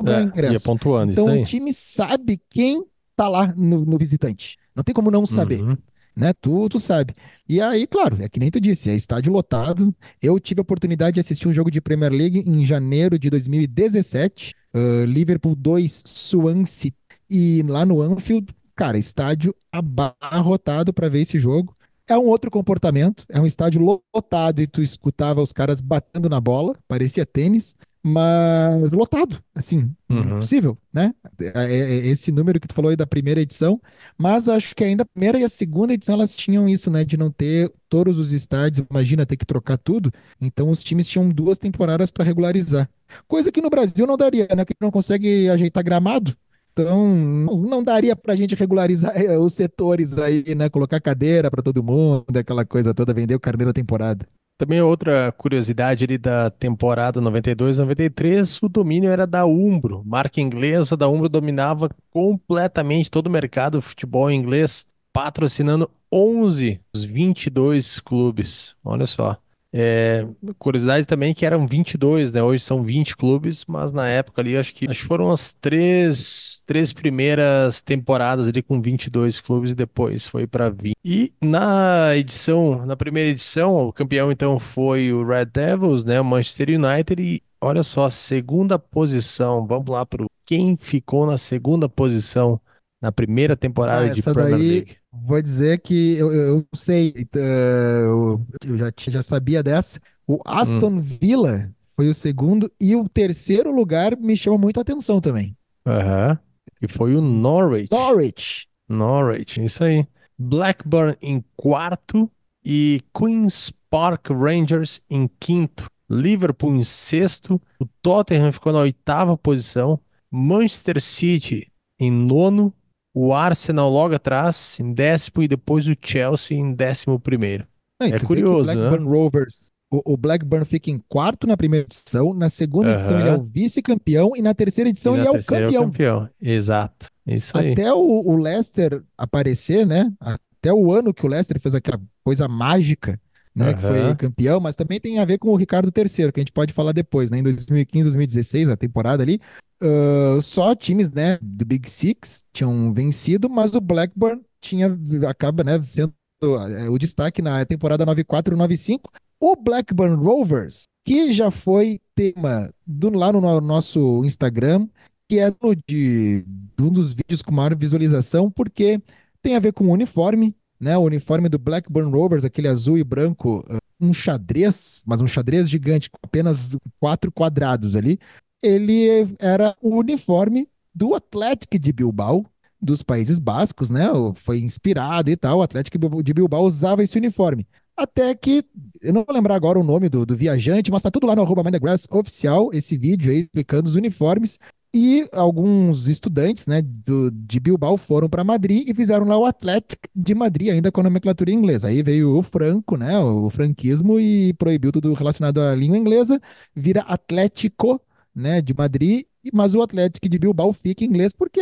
o 0.00 0.10
é, 0.10 0.22
ingresso. 0.22 0.54
Ia 0.54 0.60
pontuando, 0.60 1.12
então 1.12 1.40
o 1.40 1.44
time 1.44 1.72
sabe 1.72 2.40
quem 2.50 2.84
tá 3.16 3.28
lá 3.28 3.52
no, 3.56 3.84
no 3.84 3.98
visitante. 3.98 4.56
Não 4.74 4.84
tem 4.84 4.94
como 4.94 5.10
não 5.10 5.26
saber. 5.26 5.62
Uhum 5.62 5.76
né? 6.16 6.32
Tu, 6.40 6.68
tu 6.68 6.80
sabe. 6.80 7.14
E 7.48 7.60
aí, 7.60 7.86
claro, 7.86 8.16
é 8.20 8.28
que 8.28 8.40
nem 8.40 8.50
tu 8.50 8.60
disse, 8.60 8.90
é 8.90 8.94
estádio 8.94 9.32
lotado. 9.32 9.94
Eu 10.20 10.40
tive 10.40 10.60
a 10.60 10.62
oportunidade 10.62 11.14
de 11.14 11.20
assistir 11.20 11.46
um 11.46 11.52
jogo 11.52 11.70
de 11.70 11.80
Premier 11.80 12.12
League 12.12 12.42
em 12.46 12.64
janeiro 12.64 13.18
de 13.18 13.28
2017, 13.28 14.54
uh, 14.74 15.04
Liverpool 15.04 15.54
2, 15.54 16.02
Swansea, 16.06 16.92
e 17.28 17.62
lá 17.68 17.84
no 17.84 18.00
Anfield, 18.00 18.54
cara, 18.74 18.98
estádio 18.98 19.54
abarrotado 19.70 20.92
para 20.92 21.08
ver 21.08 21.20
esse 21.20 21.38
jogo. 21.38 21.76
É 22.08 22.16
um 22.16 22.26
outro 22.26 22.50
comportamento, 22.52 23.24
é 23.28 23.40
um 23.40 23.46
estádio 23.46 24.00
lotado 24.14 24.60
e 24.62 24.66
tu 24.66 24.80
escutava 24.80 25.42
os 25.42 25.52
caras 25.52 25.80
batendo 25.80 26.28
na 26.28 26.40
bola, 26.40 26.72
parecia 26.86 27.26
tênis 27.26 27.74
mas 28.06 28.92
lotado, 28.92 29.42
assim, 29.52 29.92
uhum. 30.08 30.36
impossível, 30.36 30.78
né? 30.94 31.12
É, 31.40 31.46
é, 31.56 31.76
é, 31.76 32.06
esse 32.06 32.30
número 32.30 32.60
que 32.60 32.68
tu 32.68 32.74
falou 32.74 32.90
aí 32.90 32.96
da 32.96 33.04
primeira 33.04 33.40
edição, 33.40 33.80
mas 34.16 34.48
acho 34.48 34.76
que 34.76 34.84
ainda 34.84 35.02
a 35.02 35.06
primeira 35.06 35.40
e 35.40 35.42
a 35.42 35.48
segunda 35.48 35.92
edição 35.92 36.14
elas 36.14 36.32
tinham 36.32 36.68
isso, 36.68 36.88
né, 36.88 37.04
de 37.04 37.16
não 37.16 37.32
ter 37.32 37.68
todos 37.88 38.20
os 38.20 38.32
estádios, 38.32 38.86
imagina 38.88 39.26
ter 39.26 39.36
que 39.36 39.44
trocar 39.44 39.76
tudo, 39.76 40.12
então 40.40 40.70
os 40.70 40.84
times 40.84 41.08
tinham 41.08 41.28
duas 41.28 41.58
temporadas 41.58 42.08
para 42.08 42.24
regularizar. 42.24 42.88
Coisa 43.26 43.50
que 43.50 43.60
no 43.60 43.70
Brasil 43.70 44.06
não 44.06 44.16
daria, 44.16 44.46
né, 44.56 44.64
que 44.64 44.74
não 44.80 44.92
consegue 44.92 45.50
ajeitar 45.50 45.82
gramado. 45.82 46.36
Então, 46.78 47.08
não 47.08 47.82
daria 47.82 48.14
para 48.14 48.34
a 48.34 48.36
gente 48.36 48.54
regularizar 48.54 49.16
eh, 49.16 49.38
os 49.38 49.54
setores 49.54 50.18
aí, 50.18 50.54
né? 50.54 50.68
Colocar 50.68 51.00
cadeira 51.00 51.50
para 51.50 51.62
todo 51.62 51.82
mundo, 51.82 52.36
aquela 52.36 52.66
coisa 52.66 52.92
toda, 52.92 53.14
vender 53.14 53.34
o 53.34 53.40
carneiro 53.40 53.70
da 53.70 53.72
temporada. 53.72 54.28
Também 54.58 54.80
outra 54.80 55.30
curiosidade 55.32 56.04
ali 56.04 56.16
da 56.16 56.48
temporada 56.48 57.20
92-93, 57.20 58.62
o 58.62 58.68
domínio 58.70 59.10
era 59.10 59.26
da 59.26 59.44
Umbro, 59.44 60.02
marca 60.06 60.40
inglesa 60.40 60.96
da 60.96 61.06
Umbro 61.08 61.28
dominava 61.28 61.90
completamente 62.10 63.10
todo 63.10 63.26
o 63.26 63.30
mercado 63.30 63.82
futebol 63.82 64.30
inglês, 64.30 64.86
patrocinando 65.12 65.90
11 66.10 66.80
dos 66.94 67.04
22 67.04 68.00
clubes. 68.00 68.74
Olha 68.82 69.06
só. 69.06 69.36
É, 69.72 70.26
curiosidade 70.58 71.06
também 71.06 71.34
que 71.34 71.44
eram 71.44 71.66
22, 71.66 72.32
né? 72.34 72.42
Hoje 72.42 72.62
são 72.62 72.82
20 72.82 73.16
clubes, 73.16 73.64
mas 73.66 73.92
na 73.92 74.08
época 74.08 74.40
ali 74.40 74.56
acho 74.56 74.72
que, 74.72 74.88
acho 74.88 75.02
que 75.02 75.06
foram 75.06 75.30
as 75.30 75.52
três, 75.52 76.62
três 76.66 76.92
primeiras 76.92 77.82
temporadas 77.82 78.48
ali 78.48 78.62
com 78.62 78.80
22 78.80 79.40
clubes 79.40 79.72
e 79.72 79.74
depois 79.74 80.26
foi 80.26 80.46
para 80.46 80.70
20. 80.70 80.94
E 81.04 81.32
na 81.42 82.16
edição, 82.16 82.86
na 82.86 82.96
primeira 82.96 83.30
edição, 83.30 83.88
o 83.88 83.92
campeão 83.92 84.32
então 84.32 84.58
foi 84.58 85.12
o 85.12 85.26
Red 85.26 85.46
Devils, 85.46 86.04
né? 86.04 86.20
O 86.20 86.24
Manchester 86.24 86.68
United 86.70 87.22
e 87.22 87.42
olha 87.60 87.82
só, 87.82 88.08
segunda 88.08 88.78
posição. 88.78 89.66
Vamos 89.66 89.88
lá 89.88 90.06
para 90.06 90.24
quem 90.44 90.76
ficou 90.80 91.26
na 91.26 91.36
segunda 91.36 91.88
posição 91.88 92.60
na 93.00 93.12
primeira 93.12 93.56
temporada 93.56 94.06
ah, 94.06 94.12
de 94.12 94.22
Premier 94.22 94.50
daí... 94.50 94.68
League. 94.68 94.96
Vou 95.12 95.40
dizer 95.40 95.80
que 95.80 96.16
eu, 96.16 96.32
eu 96.32 96.66
sei, 96.74 97.14
uh, 97.34 98.46
eu 98.64 98.78
já, 98.78 98.90
já 99.08 99.22
sabia 99.22 99.62
dessa. 99.62 100.00
O 100.26 100.40
Aston 100.44 100.88
hum. 100.88 101.00
Villa 101.00 101.70
foi 101.94 102.08
o 102.08 102.14
segundo 102.14 102.70
e 102.80 102.94
o 102.94 103.08
terceiro 103.08 103.70
lugar 103.70 104.16
me 104.16 104.36
chama 104.36 104.58
muito 104.58 104.78
a 104.78 104.82
atenção 104.82 105.20
também. 105.20 105.56
Aham. 105.86 106.30
Uhum. 106.30 106.38
E 106.82 106.88
foi 106.88 107.14
o 107.14 107.22
Norwich. 107.22 107.88
Norwich. 107.90 108.68
Norwich, 108.88 109.64
isso 109.64 109.82
aí. 109.82 110.06
Blackburn 110.38 111.16
em 111.22 111.42
quarto 111.56 112.30
e 112.62 113.00
Queen's 113.16 113.72
Park 113.88 114.28
Rangers 114.30 115.00
em 115.08 115.30
quinto. 115.40 115.86
Liverpool 116.10 116.76
em 116.76 116.84
sexto. 116.84 117.60
O 117.80 117.86
Tottenham 118.02 118.52
ficou 118.52 118.72
na 118.72 118.80
oitava 118.80 119.36
posição. 119.38 119.98
Manchester 120.30 121.00
City 121.00 121.72
em 121.98 122.10
nono 122.10 122.74
o 123.18 123.32
Arsenal 123.32 123.88
logo 123.90 124.14
atrás, 124.14 124.78
em 124.78 124.92
décimo, 124.92 125.42
e 125.42 125.48
depois 125.48 125.88
o 125.88 125.94
Chelsea 125.98 126.54
em 126.54 126.74
décimo 126.74 127.18
primeiro. 127.18 127.66
é 127.98 128.20
curioso, 128.20 128.70
o 128.70 128.74
Blackburn 128.74 129.04
né? 129.06 129.10
Rovers, 129.10 129.72
o, 129.90 130.12
o, 130.12 130.16
Blackburn 130.18 130.66
fica 130.66 130.90
em 130.90 131.02
quarto 131.08 131.46
na 131.46 131.56
primeira 131.56 131.86
edição, 131.86 132.34
na 132.34 132.50
segunda 132.50 132.92
edição 132.92 133.18
ele 133.18 133.30
é 133.30 133.34
o 133.34 133.42
vice-campeão 133.42 134.32
e 134.36 134.42
na 134.42 134.52
terceira 134.52 134.90
edição 134.90 135.16
ele 135.16 135.26
é 135.26 135.30
o 135.30 135.42
campeão. 135.42 135.72
É 135.72 135.78
o 135.78 135.82
campeão. 135.84 136.28
Exato, 136.42 137.06
isso 137.26 137.56
aí. 137.56 137.72
Até 137.72 137.90
o, 137.90 137.98
o 137.98 138.36
Leicester 138.36 139.02
aparecer, 139.16 139.86
né? 139.86 140.12
Até 140.20 140.70
o 140.74 140.92
ano 140.92 141.14
que 141.14 141.24
o 141.24 141.28
Leicester 141.28 141.58
fez 141.58 141.74
aquela 141.74 141.98
coisa 142.22 142.46
mágica, 142.46 143.18
né, 143.54 143.68
uhum. 143.68 143.74
que 143.74 143.80
foi 143.80 144.14
campeão, 144.16 144.60
mas 144.60 144.76
também 144.76 145.00
tem 145.00 145.18
a 145.18 145.24
ver 145.24 145.38
com 145.38 145.48
o 145.48 145.56
Ricardo 145.56 145.90
III, 145.96 146.30
que 146.30 146.40
a 146.40 146.42
gente 146.42 146.52
pode 146.52 146.74
falar 146.74 146.92
depois, 146.92 147.30
né, 147.30 147.38
em 147.38 147.42
2015, 147.42 148.04
2016, 148.04 148.68
a 148.68 148.76
temporada 148.76 149.22
ali, 149.22 149.40
uh, 149.82 150.40
só 150.42 150.74
times, 150.74 151.12
né, 151.12 151.38
do 151.40 151.64
Big 151.64 151.88
Six 151.90 152.44
tinham 152.52 152.92
vencido, 152.92 153.48
mas 153.48 153.74
o 153.74 153.80
Blackburn 153.80 154.42
tinha, 154.60 154.96
acaba, 155.28 155.64
né, 155.64 155.82
sendo 155.82 156.12
uh, 156.42 156.90
o 156.90 156.98
destaque 156.98 157.42
na 157.42 157.64
temporada 157.64 158.04
94-95, 158.06 159.00
o 159.40 159.56
Blackburn 159.56 160.16
Rovers, 160.16 160.84
que 161.04 161.30
já 161.32 161.50
foi 161.50 162.00
tema 162.14 162.70
do, 162.86 163.10
lá 163.10 163.32
no 163.32 163.60
nosso 163.60 164.24
Instagram, 164.24 164.88
que 165.28 165.38
é 165.38 165.50
de, 165.86 166.44
de 166.46 166.82
um 166.82 166.90
dos 166.90 167.12
vídeos 167.12 167.42
com 167.42 167.52
maior 167.52 167.76
visualização, 167.76 168.50
porque 168.50 169.00
tem 169.42 169.56
a 169.56 169.60
ver 169.60 169.72
com 169.72 169.86
o 169.86 169.92
uniforme, 169.92 170.54
né? 170.80 170.96
O 170.96 171.02
uniforme 171.02 171.48
do 171.48 171.58
Blackburn 171.58 172.10
Rovers, 172.10 172.44
aquele 172.44 172.68
azul 172.68 172.96
e 172.96 173.04
branco, 173.04 173.64
uh, 173.68 173.78
um 174.00 174.12
xadrez, 174.12 175.02
mas 175.06 175.20
um 175.20 175.26
xadrez 175.26 175.68
gigante, 175.68 176.10
com 176.10 176.18
apenas 176.22 176.76
quatro 176.98 177.30
quadrados 177.32 177.96
ali. 177.96 178.18
Ele 178.62 179.08
era 179.38 179.76
o 179.80 179.96
uniforme 179.96 180.68
do 180.94 181.14
Atlético 181.14 181.78
de 181.78 181.92
Bilbao, 181.92 182.44
dos 182.80 183.02
Países 183.02 183.38
Bascos, 183.38 183.90
né? 183.90 184.06
Foi 184.34 184.58
inspirado 184.58 185.30
e 185.30 185.36
tal. 185.36 185.58
O 185.58 185.62
Atlético 185.62 186.22
de 186.22 186.34
Bilbao 186.34 186.64
usava 186.64 187.02
esse 187.02 187.18
uniforme. 187.18 187.66
Até 187.96 188.34
que, 188.34 188.62
eu 189.02 189.12
não 189.12 189.24
vou 189.24 189.34
lembrar 189.34 189.54
agora 189.54 189.78
o 189.78 189.84
nome 189.84 190.08
do, 190.08 190.26
do 190.26 190.36
viajante, 190.36 190.90
mas 190.90 191.00
tá 191.00 191.10
tudo 191.10 191.26
lá 191.26 191.34
no 191.34 191.42
arroba 191.42 191.62
oficial, 192.10 192.70
esse 192.72 192.96
vídeo 192.96 193.32
aí 193.32 193.40
explicando 193.40 193.88
os 193.88 193.94
uniformes. 193.94 194.58
E 194.94 195.28
alguns 195.32 196.08
estudantes 196.08 196.66
né, 196.66 196.80
do, 196.82 197.30
de 197.30 197.60
Bilbao 197.60 197.96
foram 197.96 198.28
para 198.28 198.44
Madrid 198.44 198.88
e 198.88 198.94
fizeram 198.94 199.26
lá 199.26 199.36
o 199.36 199.44
Atlético 199.44 200.08
de 200.14 200.34
Madrid, 200.34 200.70
ainda 200.70 200.90
com 200.90 201.00
a 201.00 201.04
nomenclatura 201.04 201.50
inglesa. 201.50 201.88
Aí 201.88 202.02
veio 202.02 202.34
o 202.34 202.42
Franco, 202.42 202.96
né, 202.96 203.18
o 203.18 203.50
franquismo, 203.50 204.18
e 204.20 204.54
proibiu 204.54 204.92
tudo 204.92 205.12
relacionado 205.12 205.60
à 205.60 205.74
língua 205.74 205.98
inglesa, 205.98 206.40
vira 206.74 207.00
Atlético 207.02 208.00
né, 208.36 208.60
de 208.60 208.74
Madrid, 208.74 209.24
mas 209.52 209.74
o 209.74 209.80
Atlético 209.80 210.28
de 210.28 210.38
Bilbao 210.38 210.72
fica 210.72 211.02
em 211.02 211.06
inglês 211.06 211.32
porque 211.32 211.60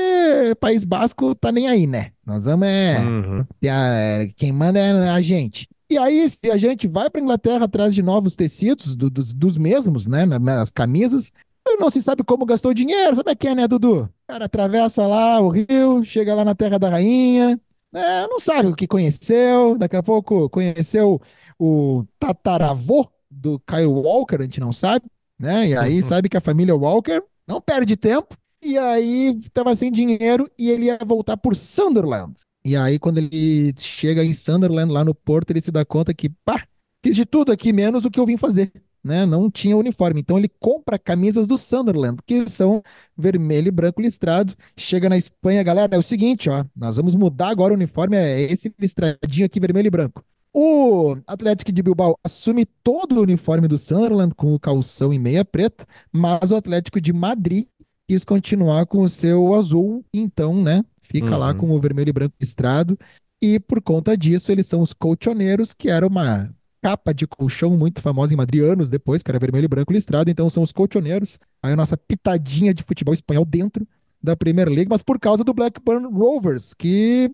País 0.59 0.83
Basco 0.83 1.35
tá 1.35 1.53
nem 1.53 1.69
aí, 1.69 1.87
né? 1.87 2.11
Nós 2.27 2.45
vamos 2.45 2.67
é. 2.67 2.99
Uhum. 2.99 3.47
é, 3.65 4.29
quem 4.35 4.51
manda 4.51 4.81
é 4.81 5.09
a 5.11 5.21
gente. 5.21 5.69
E 5.89 5.97
aí, 5.97 6.19
esse 6.19 6.39
viajante 6.43 6.89
vai 6.89 7.09
para 7.09 7.21
Inglaterra 7.21 7.67
atrás 7.67 7.95
de 7.95 8.03
novos 8.03 8.35
tecidos, 8.35 8.97
do, 8.97 9.09
dos, 9.09 9.33
dos 9.33 9.57
mesmos, 9.57 10.07
né? 10.07 10.25
Nas 10.27 10.71
camisas, 10.71 11.31
não 11.79 11.91
se 11.91 12.03
sabe 12.03 12.25
como 12.25 12.47
gastou 12.47 12.75
dinheiro, 12.75 13.15
sabe 13.15 13.37
quem 13.37 13.51
é, 13.51 13.55
né, 13.55 13.69
Dudu? 13.69 14.03
O 14.03 14.09
cara 14.27 14.47
atravessa 14.47 15.07
lá 15.07 15.41
o 15.41 15.49
rio, 15.49 16.05
chega 16.05 16.35
lá 16.35 16.45
na 16.45 16.55
Terra 16.55 16.79
da 16.79 16.89
Rainha, 16.89 17.61
né, 17.93 18.27
não 18.27 18.41
sabe 18.41 18.69
o 18.69 18.75
que 18.75 18.87
conheceu, 18.87 19.79
daqui 19.79 19.97
a 19.97 20.03
pouco 20.03 20.49
conheceu 20.51 21.21
o 21.59 22.05
tataravô 22.19 23.09
do 23.31 23.59
Kyle 23.61 23.87
Walker, 23.87 24.37
a 24.37 24.43
gente 24.43 24.61
não 24.61 24.73
sabe, 24.73 25.07
né? 25.39 25.69
E 25.69 25.77
aí 25.77 26.03
sabe 26.03 26.29
que 26.29 26.37
a 26.37 26.41
família 26.41 26.75
Walker 26.75 27.23
não 27.47 27.61
perde 27.61 27.97
tempo, 27.97 28.37
e 28.63 28.79
aí 28.79 29.37
estava 29.39 29.75
sem 29.75 29.93
dinheiro 29.93 30.49
e 30.59 30.71
ele 30.71 30.87
ia 30.87 30.99
voltar 31.05 31.37
por 31.37 31.55
Sunderland. 31.55 32.35
E 32.65 32.75
aí, 32.75 32.99
quando 32.99 33.19
ele 33.19 33.75
chega 33.77 34.25
em 34.25 34.33
Sunderland, 34.33 34.91
lá 34.91 35.05
no 35.05 35.15
porto, 35.15 35.51
ele 35.51 35.61
se 35.61 35.71
dá 35.71 35.85
conta 35.85 36.15
que, 36.15 36.31
pá, 36.31 36.67
fiz 37.03 37.15
de 37.15 37.27
tudo 37.27 37.53
aqui 37.53 37.75
menos 37.75 38.07
o 38.07 38.11
que 38.11 38.19
eu 38.19 38.25
vim 38.25 38.39
fazer 38.39 38.73
né, 39.05 39.27
não 39.27 39.51
tinha 39.51 39.77
uniforme. 39.77 40.21
Então 40.21 40.39
ele 40.39 40.49
compra 40.59 40.99
camisas 40.99 41.47
do 41.47 41.59
Sunderland, 41.59 42.17
que 42.27 42.49
são 42.49 42.83
vermelho 43.17 43.69
e 43.69 43.71
branco 43.71 44.01
listrado. 44.01 44.55
Chega 44.75 45.11
na 45.11 45.19
Espanha, 45.19 45.63
galera, 45.63 45.95
é 45.95 45.99
o 45.99 46.03
seguinte, 46.03 46.49
ó, 46.49 46.65
nós 46.75 46.97
vamos 46.97 47.15
mudar 47.15 47.49
agora 47.49 47.75
o 47.75 47.77
uniforme, 47.77 48.17
é 48.17 48.41
esse 48.41 48.75
listradinho 48.79 49.45
aqui 49.45 49.61
vermelho 49.61 49.89
e 49.89 49.91
branco. 49.91 50.25
O 50.57 51.17
Atlético 51.27 51.73
de 51.73 51.83
Bilbao 51.83 52.17
assume 52.23 52.65
todo 52.65 53.17
o 53.17 53.23
uniforme 53.23 53.67
do 53.67 53.77
Sunderland 53.77 54.33
com 54.37 54.55
o 54.55 54.61
calção 54.61 55.13
e 55.13 55.19
meia 55.19 55.45
preta, 55.45 55.85
mas 56.13 56.53
o 56.53 56.55
Atlético 56.55 57.01
de 57.01 57.13
Madrid 57.13 57.67
quis 58.09 58.25
continuar 58.25 58.87
com 58.87 59.03
o 59.03 59.09
seu 59.09 59.53
azul, 59.53 60.05
então, 60.15 60.63
né, 60.63 60.85
fica 61.01 61.33
uhum. 61.33 61.39
lá 61.39 61.55
com 61.55 61.71
o 61.71 61.81
vermelho 61.81 62.11
e 62.11 62.13
branco 62.13 62.37
listrado. 62.41 62.97
E 63.43 63.59
por 63.59 63.83
conta 63.83 64.17
disso, 64.17 64.53
eles 64.53 64.67
são 64.69 64.81
os 64.81 64.93
colchoneiros, 64.93 65.75
que 65.75 65.91
era 65.91 66.07
uma 66.07 66.49
capa 66.81 67.13
de 67.13 67.27
colchão 67.27 67.77
muito 67.77 68.01
famosa 68.01 68.33
em 68.33 68.37
Madrid 68.37 68.63
anos 68.63 68.89
depois, 68.89 69.25
que 69.25 69.31
era 69.31 69.41
vermelho 69.41 69.65
e 69.65 69.69
branco 69.69 69.93
listrado, 69.93 70.31
então 70.31 70.49
são 70.49 70.63
os 70.63 70.71
colchoneiros. 70.71 71.41
Aí 71.63 71.73
a 71.73 71.77
nossa 71.77 71.97
pitadinha 71.97 72.73
de 72.73 72.85
futebol 72.85 73.13
espanhol 73.13 73.45
dentro 73.45 73.89
da 74.23 74.37
Premier 74.37 74.69
League, 74.69 74.89
mas 74.89 75.03
por 75.03 75.19
causa 75.19 75.43
do 75.43 75.53
Blackburn 75.53 76.07
Rovers, 76.07 76.73
que 76.75 77.31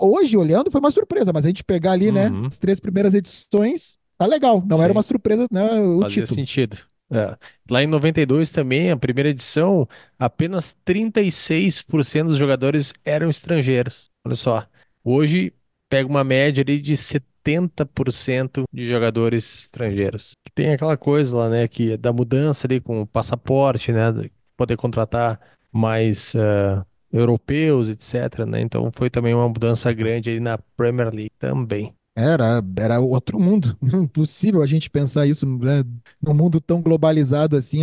hoje, 0.00 0.36
olhando, 0.36 0.70
foi 0.70 0.80
uma 0.80 0.90
surpresa, 0.90 1.32
mas 1.32 1.44
a 1.44 1.48
gente 1.48 1.64
pegar 1.64 1.92
ali, 1.92 2.10
né, 2.10 2.28
uhum. 2.28 2.42
né, 2.42 2.46
as 2.48 2.58
três 2.58 2.80
primeiras 2.80 3.14
edições, 3.14 3.98
tá 4.16 4.26
legal, 4.26 4.62
não 4.66 4.78
Sim. 4.78 4.84
era 4.84 4.92
uma 4.92 5.02
surpresa, 5.02 5.46
né, 5.50 5.80
o 5.80 6.00
Fazia 6.00 6.24
título. 6.24 6.34
sentido. 6.34 6.78
É. 7.10 7.36
Lá 7.70 7.82
em 7.82 7.86
92 7.86 8.50
também, 8.50 8.90
a 8.90 8.96
primeira 8.96 9.30
edição, 9.30 9.88
apenas 10.18 10.76
36% 10.86 12.24
dos 12.24 12.36
jogadores 12.36 12.92
eram 13.04 13.30
estrangeiros. 13.30 14.10
Olha 14.26 14.36
só. 14.36 14.66
Hoje, 15.02 15.52
pega 15.88 16.08
uma 16.08 16.22
média 16.22 16.62
ali 16.62 16.78
de 16.78 16.94
70% 16.94 18.64
de 18.70 18.86
jogadores 18.86 19.60
estrangeiros. 19.60 20.32
Que 20.44 20.52
tem 20.54 20.70
aquela 20.70 20.96
coisa 20.96 21.36
lá, 21.36 21.48
né, 21.48 21.68
que 21.68 21.92
é 21.92 21.96
da 21.96 22.12
mudança 22.12 22.66
ali 22.66 22.78
com 22.80 23.02
o 23.02 23.06
passaporte, 23.06 23.90
né, 23.90 24.12
de 24.12 24.30
poder 24.56 24.76
contratar 24.76 25.40
mais 25.72 26.34
uh, 26.34 26.84
europeus, 27.12 27.88
etc, 27.88 28.44
né? 28.46 28.60
Então 28.60 28.90
foi 28.94 29.10
também 29.10 29.34
uma 29.34 29.48
mudança 29.48 29.92
grande 29.92 30.30
aí 30.30 30.40
na 30.40 30.58
Premier 30.76 31.12
League 31.12 31.32
também. 31.38 31.92
Era, 32.16 32.62
era 32.76 33.00
outro 33.00 33.38
mundo. 33.38 33.76
Impossível 33.82 34.62
a 34.62 34.66
gente 34.66 34.90
pensar 34.90 35.26
isso 35.26 35.46
né? 35.46 35.84
num 36.20 36.34
mundo 36.34 36.60
tão 36.60 36.82
globalizado 36.82 37.56
assim, 37.56 37.80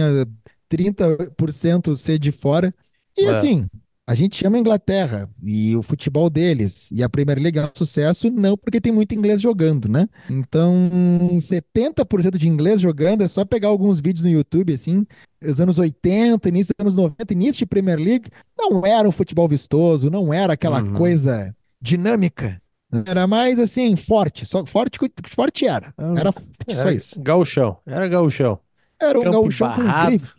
30% 0.70 1.96
ser 1.96 2.20
de 2.20 2.32
fora. 2.32 2.74
E 3.18 3.26
é. 3.26 3.30
assim, 3.30 3.68
a 4.08 4.14
gente 4.14 4.36
chama 4.36 4.58
a 4.58 4.60
Inglaterra 4.60 5.28
e 5.42 5.76
o 5.76 5.82
futebol 5.82 6.30
deles 6.30 6.92
e 6.92 7.02
a 7.02 7.10
Premier 7.10 7.40
League 7.40 7.58
é 7.58 7.66
um 7.66 7.72
sucesso 7.74 8.30
não 8.30 8.56
porque 8.56 8.80
tem 8.80 8.92
muito 8.92 9.16
inglês 9.16 9.42
jogando, 9.42 9.90
né? 9.90 10.08
Então, 10.30 10.90
70% 11.34 12.38
de 12.38 12.48
inglês 12.48 12.80
jogando 12.80 13.24
é 13.24 13.28
só 13.28 13.44
pegar 13.44 13.70
alguns 13.70 14.00
vídeos 14.00 14.24
no 14.24 14.30
YouTube, 14.30 14.74
assim, 14.74 15.08
os 15.44 15.60
anos 15.60 15.80
80, 15.80 16.48
início 16.50 16.74
dos 16.78 16.84
anos 16.84 16.96
90, 16.96 17.34
início 17.34 17.60
de 17.60 17.66
Premier 17.66 17.98
League, 17.98 18.30
não 18.58 18.86
era 18.86 19.08
um 19.10 19.12
futebol 19.12 19.48
vistoso, 19.48 20.12
não 20.12 20.32
era 20.32 20.54
aquela 20.54 20.84
uhum. 20.84 20.94
coisa 20.94 21.56
dinâmica. 21.82 22.62
Era 23.06 23.26
mais 23.26 23.60
assim, 23.60 23.96
forte. 23.96 24.46
Só 24.46 24.66
forte, 24.66 25.00
forte 25.30 25.68
era. 25.68 25.94
Era 26.16 26.32
forte, 26.32 26.50
era 26.68 26.82
só 26.82 26.92
isso. 26.92 27.22
Gauchão. 27.22 27.78
Era 27.86 28.08
gauchão. 28.08 28.60
Era 29.02 29.20
um 29.20 29.24
Campo 29.24 29.42
gauchão 29.42 29.68
barrado. 29.68 30.12
com 30.12 30.18
grife. 30.18 30.34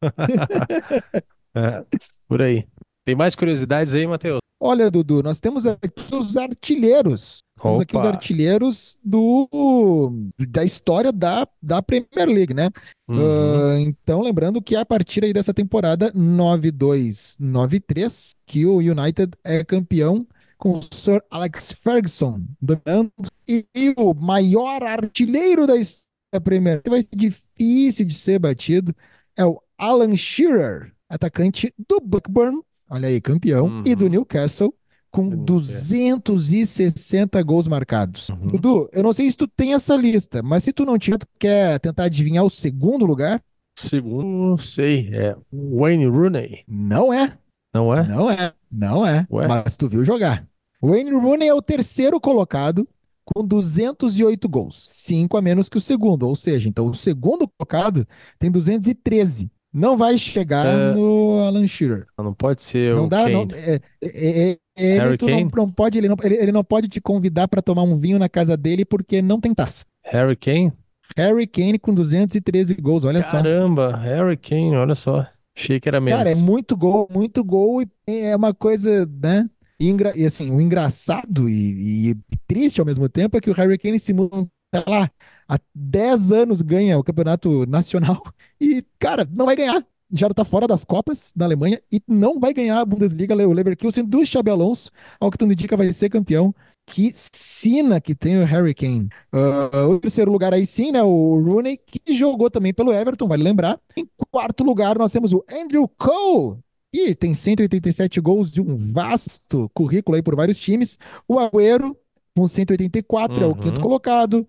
é, 1.54 1.84
por 2.26 2.42
aí. 2.42 2.66
Tem 3.08 3.16
mais 3.16 3.34
curiosidades 3.34 3.94
aí, 3.94 4.06
Matheus? 4.06 4.40
Olha, 4.60 4.90
Dudu, 4.90 5.22
nós 5.22 5.40
temos 5.40 5.66
aqui 5.66 6.14
os 6.14 6.36
artilheiros. 6.36 7.42
Temos 7.58 7.80
aqui 7.80 7.96
os 7.96 8.04
artilheiros 8.04 8.98
do, 9.02 10.12
da 10.38 10.62
história 10.62 11.10
da, 11.10 11.48
da 11.62 11.80
Premier 11.80 12.28
League, 12.28 12.52
né? 12.52 12.68
Uhum. 13.08 13.16
Uh, 13.16 13.78
então, 13.78 14.20
lembrando 14.20 14.60
que 14.60 14.76
a 14.76 14.84
partir 14.84 15.24
aí 15.24 15.32
dessa 15.32 15.54
temporada 15.54 16.12
9-2-9-3, 16.12 18.34
que 18.44 18.66
o 18.66 18.76
United 18.76 19.30
é 19.42 19.64
campeão 19.64 20.26
com 20.58 20.72
o 20.72 20.80
Sir 20.92 21.22
Alex 21.30 21.72
Ferguson 21.72 22.42
dominando 22.60 23.10
e, 23.48 23.64
e 23.74 23.94
o 23.96 24.12
maior 24.12 24.82
artilheiro 24.82 25.66
da 25.66 25.78
história 25.78 26.06
da 26.30 26.42
Premier 26.42 26.74
League 26.74 26.90
vai 26.90 27.00
ser 27.00 27.16
difícil 27.16 28.04
de 28.04 28.14
ser 28.14 28.38
batido 28.38 28.94
é 29.34 29.46
o 29.46 29.58
Alan 29.78 30.14
Shearer, 30.14 30.92
atacante 31.08 31.72
do 31.88 32.02
Blackburn 32.02 32.60
olha 32.90 33.08
aí, 33.08 33.20
campeão, 33.20 33.66
uhum. 33.66 33.82
e 33.84 33.94
do 33.94 34.04
uhum. 34.04 34.10
Newcastle 34.10 34.72
com 35.10 35.28
260 35.28 37.42
gols 37.42 37.66
marcados. 37.66 38.28
Uhum. 38.28 38.48
Dudu, 38.48 38.88
eu 38.92 39.02
não 39.02 39.12
sei 39.12 39.30
se 39.30 39.36
tu 39.36 39.48
tem 39.48 39.74
essa 39.74 39.96
lista, 39.96 40.42
mas 40.42 40.64
se 40.64 40.72
tu 40.72 40.84
não 40.84 40.98
tiver, 40.98 41.18
tu 41.18 41.26
quer 41.38 41.78
tentar 41.80 42.04
adivinhar 42.04 42.44
o 42.44 42.50
segundo 42.50 43.06
lugar? 43.06 43.42
Segundo, 43.76 44.58
sei, 44.58 45.08
é 45.12 45.36
Wayne 45.52 46.06
Rooney. 46.06 46.64
Não 46.66 47.12
é. 47.12 47.38
Não 47.72 47.94
é? 47.94 48.06
Não 48.06 48.30
é. 48.30 48.52
Não 48.70 49.06
é. 49.06 49.26
Ué? 49.30 49.46
Mas 49.46 49.76
tu 49.76 49.88
viu 49.88 50.04
jogar. 50.04 50.46
Wayne 50.82 51.12
Rooney 51.12 51.48
é 51.48 51.54
o 51.54 51.62
terceiro 51.62 52.20
colocado 52.20 52.88
com 53.24 53.44
208 53.44 54.48
gols, 54.48 54.82
cinco 54.86 55.36
a 55.36 55.42
menos 55.42 55.68
que 55.68 55.76
o 55.76 55.80
segundo, 55.80 56.26
ou 56.26 56.34
seja, 56.34 56.68
então 56.68 56.86
o 56.86 56.94
segundo 56.94 57.46
colocado 57.46 58.06
tem 58.38 58.50
213 58.50 59.50
não 59.78 59.96
vai 59.96 60.18
chegar 60.18 60.66
é... 60.66 60.92
no 60.92 61.40
Alan 61.46 61.66
Shearer. 61.66 62.06
Não 62.18 62.34
pode 62.34 62.62
ser 62.62 62.94
não 62.94 63.06
o 63.06 63.08
dá, 63.08 63.24
Kane. 63.24 63.32
Não, 63.32 63.48
é, 63.56 63.80
é, 64.02 64.50
é, 64.50 64.58
ele, 64.76 65.16
não, 65.44 65.50
não, 65.56 65.70
pode, 65.70 65.98
ele, 65.98 66.08
não, 66.08 66.16
ele, 66.22 66.34
ele, 66.34 66.52
não 66.52 66.64
pode 66.64 66.88
te 66.88 67.00
convidar 67.00 67.48
para 67.48 67.62
tomar 67.62 67.82
um 67.82 67.96
vinho 67.96 68.18
na 68.18 68.28
casa 68.28 68.56
dele 68.56 68.84
porque 68.84 69.22
não 69.22 69.40
tem 69.40 69.54
taça. 69.54 69.84
Harry 70.04 70.36
Kane? 70.36 70.72
Harry 71.16 71.46
Kane 71.46 71.78
com 71.78 71.94
213 71.94 72.74
gols, 72.74 73.04
olha 73.04 73.22
Caramba, 73.22 73.30
só. 73.30 73.42
Caramba, 73.42 73.96
Harry 73.96 74.36
Kane, 74.36 74.76
olha 74.76 74.94
só. 74.94 75.26
Achei 75.56 75.80
que 75.80 75.88
era 75.88 76.00
menos. 76.00 76.18
Cara, 76.18 76.30
é 76.30 76.34
muito 76.34 76.76
gol, 76.76 77.08
muito 77.12 77.42
gol 77.42 77.82
e 77.82 77.88
é 78.06 78.36
uma 78.36 78.54
coisa, 78.54 79.08
né? 79.20 79.48
E, 79.80 79.94
e 80.16 80.26
assim, 80.26 80.50
o 80.50 80.60
engraçado 80.60 81.48
e, 81.48 82.10
e, 82.10 82.16
triste 82.46 82.80
ao 82.80 82.86
mesmo 82.86 83.08
tempo 83.08 83.36
é 83.36 83.40
que 83.40 83.50
o 83.50 83.54
Harry 83.54 83.78
Kane 83.78 83.98
se 83.98 84.12
muda 84.12 84.48
lá 84.86 85.10
há 85.48 85.58
10 85.74 86.32
anos 86.32 86.62
ganha 86.62 86.98
o 86.98 87.04
campeonato 87.04 87.66
nacional 87.66 88.22
e, 88.60 88.84
cara, 88.98 89.26
não 89.34 89.46
vai 89.46 89.56
ganhar. 89.56 89.84
Já 90.10 90.28
tá 90.30 90.44
fora 90.44 90.66
das 90.66 90.84
Copas 90.84 91.32
da 91.36 91.44
Alemanha 91.44 91.80
e 91.92 92.00
não 92.08 92.40
vai 92.40 92.54
ganhar 92.54 92.80
a 92.80 92.84
Bundesliga. 92.84 93.34
O 93.46 93.52
Leverkusen 93.52 94.04
do 94.04 94.24
Xabi 94.24 94.50
Alonso, 94.50 94.90
ao 95.20 95.30
que 95.30 95.36
tudo 95.36 95.52
indica, 95.52 95.76
vai 95.76 95.92
ser 95.92 96.08
campeão. 96.08 96.54
Que 96.86 97.12
sina 97.14 98.00
que 98.00 98.14
tem 98.14 98.40
o 98.40 98.46
Harry 98.46 98.72
Kane. 98.72 99.10
Uh, 99.30 99.90
o 99.90 100.00
terceiro 100.00 100.32
lugar 100.32 100.54
aí 100.54 100.64
sim, 100.64 100.90
né? 100.90 101.02
O 101.02 101.38
Rooney, 101.38 101.76
que 101.76 102.14
jogou 102.14 102.50
também 102.50 102.72
pelo 102.72 102.94
Everton, 102.94 103.28
vale 103.28 103.42
lembrar. 103.42 103.78
Em 103.94 104.08
quarto 104.30 104.64
lugar, 104.64 104.96
nós 104.96 105.12
temos 105.12 105.34
o 105.34 105.44
Andrew 105.52 105.86
Cole, 105.86 106.56
e 106.92 107.14
tem 107.14 107.34
187 107.34 108.20
gols 108.20 108.50
de 108.50 108.60
um 108.60 108.76
vasto 108.76 109.70
currículo 109.74 110.16
aí 110.16 110.22
por 110.22 110.34
vários 110.34 110.58
times. 110.58 110.98
O 111.28 111.38
Agüero, 111.38 111.96
com 112.34 112.46
184, 112.46 113.36
uhum. 113.36 113.42
é 113.42 113.46
o 113.46 113.54
quinto 113.54 113.76
uhum. 113.76 113.82
colocado. 113.82 114.48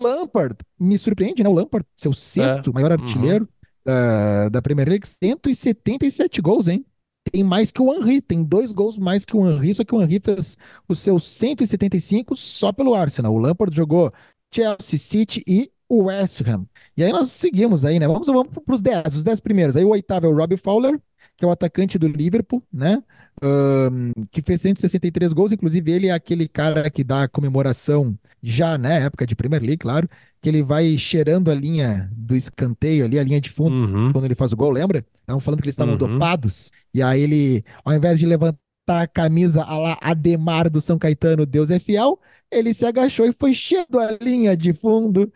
Lampard 0.00 0.56
me 0.78 0.96
surpreende, 0.96 1.42
né? 1.42 1.48
O 1.48 1.52
Lampard, 1.52 1.86
seu 1.96 2.12
sexto 2.12 2.70
é. 2.70 2.72
maior 2.72 2.92
artilheiro 2.92 3.44
uhum. 3.44 3.70
da, 3.84 4.48
da 4.48 4.62
Premier 4.62 4.88
League, 4.88 5.06
177 5.06 6.40
gols, 6.40 6.68
hein? 6.68 6.84
Tem 7.30 7.44
mais 7.44 7.70
que 7.70 7.82
o 7.82 7.92
Henry, 7.92 8.20
tem 8.20 8.42
dois 8.42 8.72
gols 8.72 8.96
mais 8.96 9.24
que 9.24 9.36
o 9.36 9.48
Henry, 9.48 9.74
só 9.74 9.84
que 9.84 9.94
o 9.94 10.02
Henry 10.02 10.20
fez 10.20 10.56
os 10.88 10.98
seus 10.98 11.24
175 11.24 12.34
só 12.34 12.72
pelo 12.72 12.94
Arsenal. 12.94 13.34
O 13.34 13.38
Lampard 13.38 13.76
jogou 13.76 14.10
Chelsea, 14.52 14.98
City 14.98 15.42
e 15.46 15.70
o 15.88 16.04
West 16.04 16.40
Ham. 16.42 16.66
E 16.96 17.04
aí 17.04 17.12
nós 17.12 17.30
seguimos 17.30 17.84
aí, 17.84 17.98
né? 17.98 18.06
Vamos, 18.06 18.26
vamos 18.26 18.48
para 18.48 18.74
os 18.74 18.80
10, 18.80 19.16
os 19.16 19.24
10 19.24 19.40
primeiros. 19.40 19.76
Aí 19.76 19.84
o 19.84 19.90
oitavo 19.90 20.26
é 20.26 20.28
o 20.28 20.36
Robbie 20.36 20.56
Fowler, 20.56 21.00
que 21.40 21.44
é 21.46 21.48
o 21.48 21.50
atacante 21.50 21.98
do 21.98 22.06
Liverpool, 22.06 22.62
né? 22.70 23.02
Um, 23.42 24.12
que 24.30 24.42
fez 24.42 24.60
163 24.60 25.32
gols, 25.32 25.50
inclusive 25.52 25.90
ele 25.90 26.08
é 26.08 26.12
aquele 26.12 26.46
cara 26.46 26.90
que 26.90 27.02
dá 27.02 27.26
comemoração 27.26 28.14
já, 28.42 28.76
né? 28.76 29.04
Época 29.04 29.26
de 29.26 29.34
Premier 29.34 29.62
League, 29.62 29.78
claro, 29.78 30.06
que 30.42 30.48
ele 30.50 30.62
vai 30.62 30.98
cheirando 30.98 31.50
a 31.50 31.54
linha 31.54 32.10
do 32.14 32.36
escanteio 32.36 33.06
ali, 33.06 33.18
a 33.18 33.24
linha 33.24 33.40
de 33.40 33.48
fundo, 33.48 33.74
Uhum. 33.74 34.12
quando 34.12 34.26
ele 34.26 34.34
faz 34.34 34.52
o 34.52 34.56
gol, 34.56 34.70
lembra? 34.70 35.02
Estavam 35.22 35.40
falando 35.40 35.60
que 35.60 35.66
eles 35.66 35.72
estavam 35.74 35.92
Uhum. 35.94 35.98
dopados, 35.98 36.70
e 36.92 37.02
aí 37.02 37.22
ele, 37.22 37.64
ao 37.82 37.94
invés 37.94 38.18
de 38.18 38.26
levantar 38.26 38.58
a 38.86 39.06
camisa 39.06 39.62
a 39.62 39.78
lá 39.78 39.98
Ademar 40.02 40.68
do 40.68 40.80
São 40.80 40.98
Caetano, 40.98 41.46
Deus 41.46 41.70
é 41.70 41.78
fiel, 41.78 42.18
ele 42.50 42.74
se 42.74 42.84
agachou 42.84 43.24
e 43.26 43.32
foi 43.32 43.54
cheirando 43.54 43.98
a 43.98 44.18
linha 44.22 44.54
de 44.54 44.74
fundo 44.74 45.32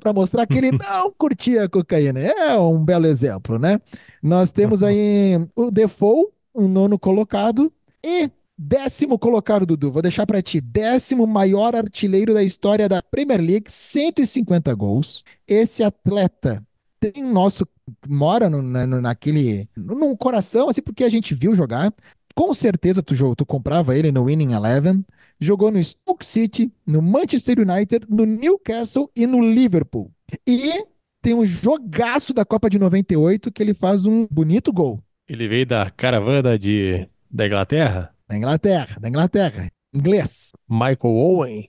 para 0.00 0.12
mostrar 0.12 0.46
que 0.46 0.58
ele 0.58 0.72
não 0.78 1.12
curtia 1.16 1.64
a 1.64 1.68
cocaína. 1.68 2.20
É 2.20 2.58
um 2.58 2.84
belo 2.84 3.06
exemplo, 3.06 3.58
né? 3.58 3.80
Nós 4.22 4.52
temos 4.52 4.82
aí 4.82 5.40
o 5.54 5.70
Defoe, 5.70 6.26
o 6.52 6.66
nono 6.66 6.98
colocado, 6.98 7.72
e 8.04 8.30
décimo 8.56 9.18
colocado, 9.18 9.64
Dudu. 9.64 9.92
Vou 9.92 10.02
deixar 10.02 10.26
para 10.26 10.42
ti. 10.42 10.60
Décimo 10.60 11.26
maior 11.26 11.76
artilheiro 11.76 12.34
da 12.34 12.42
história 12.42 12.88
da 12.88 13.00
Premier 13.00 13.40
League, 13.40 13.70
150 13.70 14.74
gols. 14.74 15.24
Esse 15.46 15.84
atleta 15.84 16.62
tem 16.98 17.22
nosso. 17.22 17.66
mora 18.08 18.50
no, 18.50 18.60
na, 18.60 18.86
naquele. 18.86 19.68
num 19.76 20.16
coração, 20.16 20.68
assim, 20.68 20.82
porque 20.82 21.04
a 21.04 21.08
gente 21.08 21.34
viu 21.34 21.54
jogar. 21.54 21.92
Com 22.34 22.52
certeza 22.54 23.02
tu, 23.02 23.34
tu 23.34 23.46
comprava 23.46 23.96
ele 23.96 24.12
no 24.12 24.24
Winning 24.24 24.52
Eleven. 24.52 25.04
Jogou 25.40 25.70
no 25.70 25.82
Stoke 25.82 26.24
City, 26.26 26.72
no 26.86 27.00
Manchester 27.00 27.58
United, 27.60 28.06
no 28.08 28.24
Newcastle 28.24 29.10
e 29.14 29.26
no 29.26 29.40
Liverpool. 29.40 30.10
E 30.46 30.84
tem 31.22 31.34
um 31.34 31.44
jogaço 31.44 32.34
da 32.34 32.44
Copa 32.44 32.68
de 32.68 32.78
98 32.78 33.50
que 33.52 33.62
ele 33.62 33.74
faz 33.74 34.04
um 34.04 34.26
bonito 34.30 34.72
gol. 34.72 35.00
Ele 35.28 35.46
veio 35.46 35.66
da 35.66 35.90
caravana 35.90 36.58
de, 36.58 37.06
da 37.30 37.46
Inglaterra. 37.46 38.14
Da 38.28 38.36
Inglaterra, 38.36 38.96
da 39.00 39.08
Inglaterra. 39.08 39.70
Inglês. 39.94 40.50
Michael 40.68 40.98
Owen. 41.14 41.66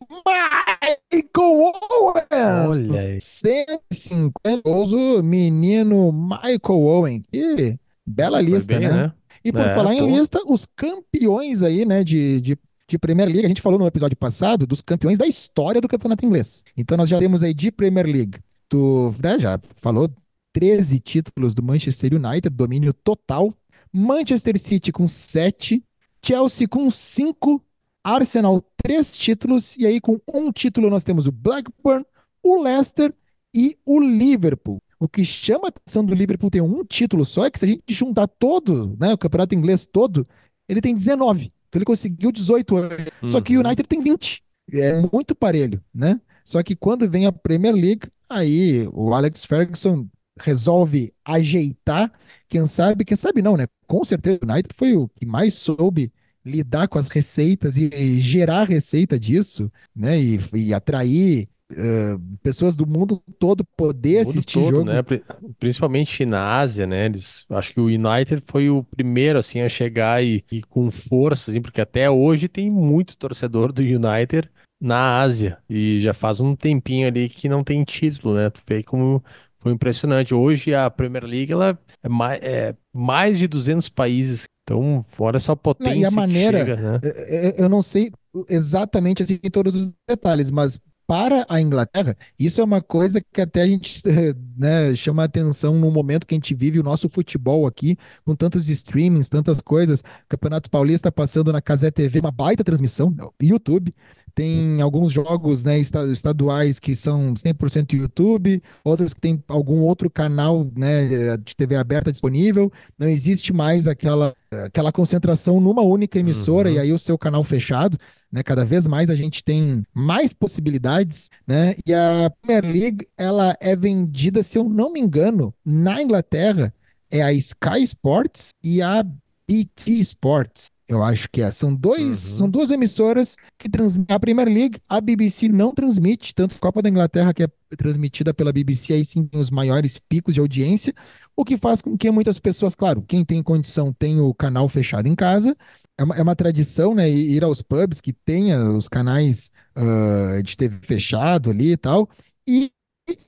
Michael 1.11 1.73
Owen! 1.91 2.69
Olha 2.69 3.01
aí. 3.01 3.21
150 3.21 4.61
gols, 4.63 4.91
o 4.91 5.21
menino 5.23 6.11
Michael 6.11 6.79
Owen. 6.81 7.21
Que 7.21 7.77
bela 8.05 8.37
Foi 8.41 8.45
lista, 8.49 8.77
bem, 8.79 8.87
né? 8.87 8.95
né? 8.95 9.13
E 9.43 9.51
por 9.51 9.61
É, 9.61 9.73
falar 9.75 9.93
em 9.95 9.99
pô. 9.99 10.07
lista, 10.07 10.39
os 10.47 10.65
campeões 10.75 11.63
aí, 11.63 11.85
né, 11.85 12.03
de, 12.03 12.41
de, 12.41 12.57
de 12.89 12.97
Premier 12.99 13.27
League, 13.27 13.45
a 13.45 13.47
gente 13.47 13.61
falou 13.61 13.77
no 13.77 13.87
episódio 13.87 14.17
passado 14.17 14.65
dos 14.65 14.81
campeões 14.81 15.17
da 15.17 15.27
história 15.27 15.79
do 15.79 15.87
campeonato 15.87 16.25
inglês. 16.25 16.63
Então 16.75 16.97
nós 16.97 17.09
já 17.09 17.19
temos 17.19 17.43
aí 17.43 17.53
de 17.53 17.71
Premier 17.71 18.05
League, 18.05 18.39
tu 18.67 19.13
né, 19.21 19.39
já 19.39 19.59
falou 19.75 20.09
13 20.53 20.99
títulos 20.99 21.53
do 21.53 21.63
Manchester 21.63 22.13
United, 22.13 22.49
domínio 22.49 22.93
total. 22.93 23.53
Manchester 23.91 24.59
City 24.59 24.91
com 24.91 25.07
7, 25.07 25.83
Chelsea 26.23 26.67
com 26.67 26.89
5, 26.89 27.61
Arsenal 28.03 28.63
3 28.77 29.17
títulos, 29.17 29.75
e 29.77 29.85
aí 29.85 29.99
com 29.99 30.19
um 30.31 30.51
título 30.51 30.89
nós 30.89 31.03
temos 31.03 31.27
o 31.27 31.31
Blackburn, 31.31 32.05
o 32.43 32.61
Leicester 32.61 33.13
e 33.53 33.77
o 33.85 33.99
Liverpool. 33.99 34.81
O 34.99 35.07
que 35.07 35.23
chama 35.23 35.67
a 35.67 35.69
atenção 35.69 36.03
do 36.03 36.13
Liverpool 36.13 36.51
ter 36.51 36.61
um 36.61 36.83
título 36.83 37.25
só 37.25 37.45
é 37.45 37.51
que 37.51 37.57
se 37.57 37.65
a 37.65 37.67
gente 37.67 37.93
juntar 37.93 38.27
todo, 38.27 38.95
né, 38.99 39.13
o 39.13 39.17
campeonato 39.17 39.55
inglês 39.55 39.85
todo, 39.85 40.25
ele 40.67 40.81
tem 40.81 40.93
19. 40.93 41.51
Então 41.69 41.79
ele 41.79 41.85
conseguiu 41.85 42.31
18 42.31 42.75
anos. 42.77 42.97
Só 43.25 43.41
que 43.41 43.57
o 43.57 43.61
Uhum. 43.61 43.65
United 43.65 43.87
tem 43.87 44.01
20. 44.01 44.43
É 44.73 44.93
muito 45.11 45.35
parelho, 45.35 45.83
né? 45.93 46.19
Só 46.45 46.61
que 46.63 46.75
quando 46.75 47.09
vem 47.09 47.25
a 47.25 47.31
Premier 47.31 47.73
League, 47.73 48.07
aí 48.29 48.87
o 48.93 49.13
Alex 49.13 49.45
Ferguson 49.45 50.07
resolve 50.39 51.13
ajeitar. 51.25 52.11
Quem 52.47 52.65
sabe, 52.65 53.03
quem 53.05 53.17
sabe 53.17 53.41
não, 53.41 53.57
né? 53.57 53.67
Com 53.87 54.03
certeza 54.03 54.39
o 54.41 54.51
United 54.51 54.73
foi 54.75 54.95
o 54.95 55.07
que 55.09 55.25
mais 55.25 55.53
soube 55.55 56.11
lidar 56.45 56.87
com 56.87 56.97
as 56.97 57.09
receitas 57.09 57.77
e, 57.77 57.89
e 57.93 58.19
gerar 58.19 58.67
receita 58.69 59.19
disso, 59.19 59.71
né? 59.95 60.19
E, 60.19 60.39
e 60.53 60.73
atrair 60.73 61.49
eh, 61.71 62.17
pessoas 62.43 62.75
do 62.75 62.85
mundo 62.87 63.21
todo 63.39 63.63
poder 63.77 64.19
mundo 64.19 64.29
assistir 64.29 64.53
todo, 64.53 64.69
jogo. 64.69 64.83
né? 64.85 65.01
Pri- 65.03 65.21
Principalmente 65.59 66.25
na 66.25 66.57
Ásia, 66.59 66.87
né? 66.87 67.05
Eles, 67.05 67.45
acho 67.49 67.73
que 67.73 67.79
o 67.79 67.85
United 67.85 68.43
foi 68.47 68.69
o 68.69 68.83
primeiro 68.83 69.39
assim 69.39 69.61
a 69.61 69.69
chegar 69.69 70.23
e, 70.23 70.43
e 70.51 70.61
com 70.63 70.89
força, 70.91 71.51
assim, 71.51 71.61
porque 71.61 71.81
até 71.81 72.09
hoje 72.09 72.47
tem 72.47 72.69
muito 72.71 73.17
torcedor 73.17 73.71
do 73.71 73.81
United 73.81 74.49
na 74.81 75.19
Ásia 75.21 75.57
e 75.69 75.99
já 75.99 76.13
faz 76.13 76.39
um 76.39 76.55
tempinho 76.55 77.07
ali 77.07 77.27
que 77.29 77.49
não 77.49 77.63
tem 77.63 77.83
título, 77.83 78.35
né? 78.35 78.49
Tu 78.49 78.61
vê 78.67 78.81
como 78.83 79.23
foi 79.59 79.73
impressionante. 79.73 80.33
Hoje 80.33 80.73
a 80.73 80.89
Premier 80.89 81.25
League 81.25 81.51
ela 81.51 81.77
é 82.01 82.07
mais, 82.09 82.41
é 82.41 82.75
mais 82.93 83.37
de 83.37 83.47
200 83.47 83.89
países. 83.89 84.45
Então, 84.63 85.03
olha 85.17 85.39
só 85.39 85.53
a 85.53 85.55
potência 85.57 85.99
e 85.99 86.05
a 86.05 86.09
que 86.09 86.15
maneira- 86.15 86.59
chega, 86.59 86.75
né? 86.77 86.99
É, 87.03 87.47
é, 87.47 87.61
Eu 87.61 87.67
não 87.67 87.81
sei 87.81 88.11
exatamente 88.47 89.23
assim 89.23 89.39
em 89.43 89.49
todos 89.49 89.75
os 89.75 89.89
detalhes, 90.07 90.51
mas 90.51 90.79
para 91.09 91.43
a 91.49 91.59
Inglaterra, 91.59 92.15
isso 92.37 92.61
é 92.61 92.63
uma 92.63 92.83
coisa 92.83 93.19
que 93.19 93.41
até 93.41 93.63
a 93.63 93.67
gente 93.67 94.03
né, 94.55 94.93
chama 94.93 95.23
atenção 95.23 95.73
no 95.73 95.89
momento 95.89 96.27
que 96.27 96.35
a 96.35 96.37
gente 96.37 96.53
vive 96.53 96.79
o 96.79 96.83
nosso 96.83 97.09
futebol 97.09 97.65
aqui, 97.65 97.97
com 98.23 98.35
tantos 98.35 98.69
streamings, 98.69 99.27
tantas 99.27 99.59
coisas. 99.59 100.03
Campeonato 100.27 100.69
Paulista 100.69 101.11
passando 101.11 101.51
na 101.51 101.63
Casé 101.63 101.89
TV, 101.89 102.19
uma 102.19 102.29
baita 102.29 102.63
transmissão, 102.63 103.11
YouTube. 103.41 103.91
Tem 104.39 104.81
alguns 104.81 105.11
jogos 105.11 105.65
né, 105.65 105.77
esta- 105.79 106.05
estaduais 106.11 106.79
que 106.79 106.95
são 106.95 107.33
100% 107.35 107.93
YouTube, 107.97 108.61
outros 108.85 109.13
que 109.13 109.19
tem 109.19 109.43
algum 109.49 109.81
outro 109.81 110.09
canal 110.09 110.65
né, 110.77 111.35
de 111.37 111.55
TV 111.57 111.75
aberta 111.75 112.09
disponível. 112.11 112.71
Não 112.97 113.09
existe 113.09 113.51
mais 113.51 113.85
aquela 113.87 114.33
aquela 114.63 114.91
concentração 114.91 115.59
numa 115.61 115.81
única 115.83 116.17
emissora 116.17 116.69
Uhum. 116.69 116.75
e 116.75 116.79
aí 116.79 116.93
o 116.93 116.97
seu 116.97 117.17
canal 117.19 117.43
fechado, 117.43 117.97
né? 118.31 118.41
Cada 118.41 118.65
vez 118.65 118.87
mais 118.87 119.09
a 119.11 119.15
gente 119.15 119.43
tem 119.43 119.83
mais 119.93 120.33
possibilidades, 120.33 121.29
né? 121.45 121.75
E 121.85 121.93
a 121.93 122.31
Premier 122.41 122.73
League, 122.73 123.07
ela 123.17 123.55
é 123.59 123.75
vendida, 123.75 124.41
se 124.41 124.57
eu 124.57 124.63
não 124.63 124.91
me 124.93 124.99
engano, 124.99 125.53
na 125.63 126.01
Inglaterra, 126.01 126.73
é 127.11 127.21
a 127.21 127.31
Sky 127.33 127.83
Sports 127.83 128.51
e 128.63 128.81
a 128.81 129.03
BT 129.47 129.91
Sports. 130.01 130.67
Eu 130.89 131.03
acho 131.03 131.29
que 131.29 131.41
é. 131.43 131.51
São, 131.51 131.73
dois, 131.75 132.01
Uhum. 132.31 132.37
são 132.37 132.49
duas 132.49 132.71
emissoras 132.71 133.35
que 133.59 133.69
transmitem 133.69 134.15
a 134.15 134.19
Premier 134.19 134.47
League. 134.47 134.79
A 134.89 134.99
BBC 134.99 135.47
não 135.47 135.71
transmite, 135.71 136.33
tanto 136.33 136.55
a 136.55 136.59
Copa 136.59 136.81
da 136.81 136.89
Inglaterra, 136.89 137.31
que 137.31 137.43
é 137.43 137.47
transmitida 137.77 138.33
pela 138.33 138.51
BBC, 138.51 138.93
aí 138.93 139.05
sim 139.05 139.23
tem 139.27 139.39
os 139.39 139.51
maiores 139.51 139.99
picos 139.99 140.33
de 140.33 140.39
audiência, 140.39 140.91
o 141.37 141.45
que 141.45 141.57
faz 141.59 141.79
com 141.79 141.95
que 141.95 142.09
muitas 142.09 142.39
pessoas, 142.39 142.73
claro, 142.73 143.03
quem 143.07 143.23
tem 143.23 143.43
condição 143.43 143.93
tem 143.93 144.19
o 144.19 144.33
canal 144.33 144.67
fechado 144.67 145.07
em 145.07 145.13
casa. 145.15 145.55
É 145.95 146.03
uma, 146.03 146.15
é 146.15 146.21
uma 146.23 146.35
tradição, 146.35 146.95
né? 146.95 147.07
Ir 147.09 147.43
aos 147.43 147.61
pubs 147.61 148.01
que 148.01 148.11
tenha 148.11 148.71
os 148.71 148.87
canais 148.89 149.51
ah, 149.75 150.41
de 150.43 150.57
TV 150.57 150.79
fechado 150.81 151.51
ali 151.51 151.73
e 151.73 151.77
tal. 151.77 152.09
E 152.47 152.71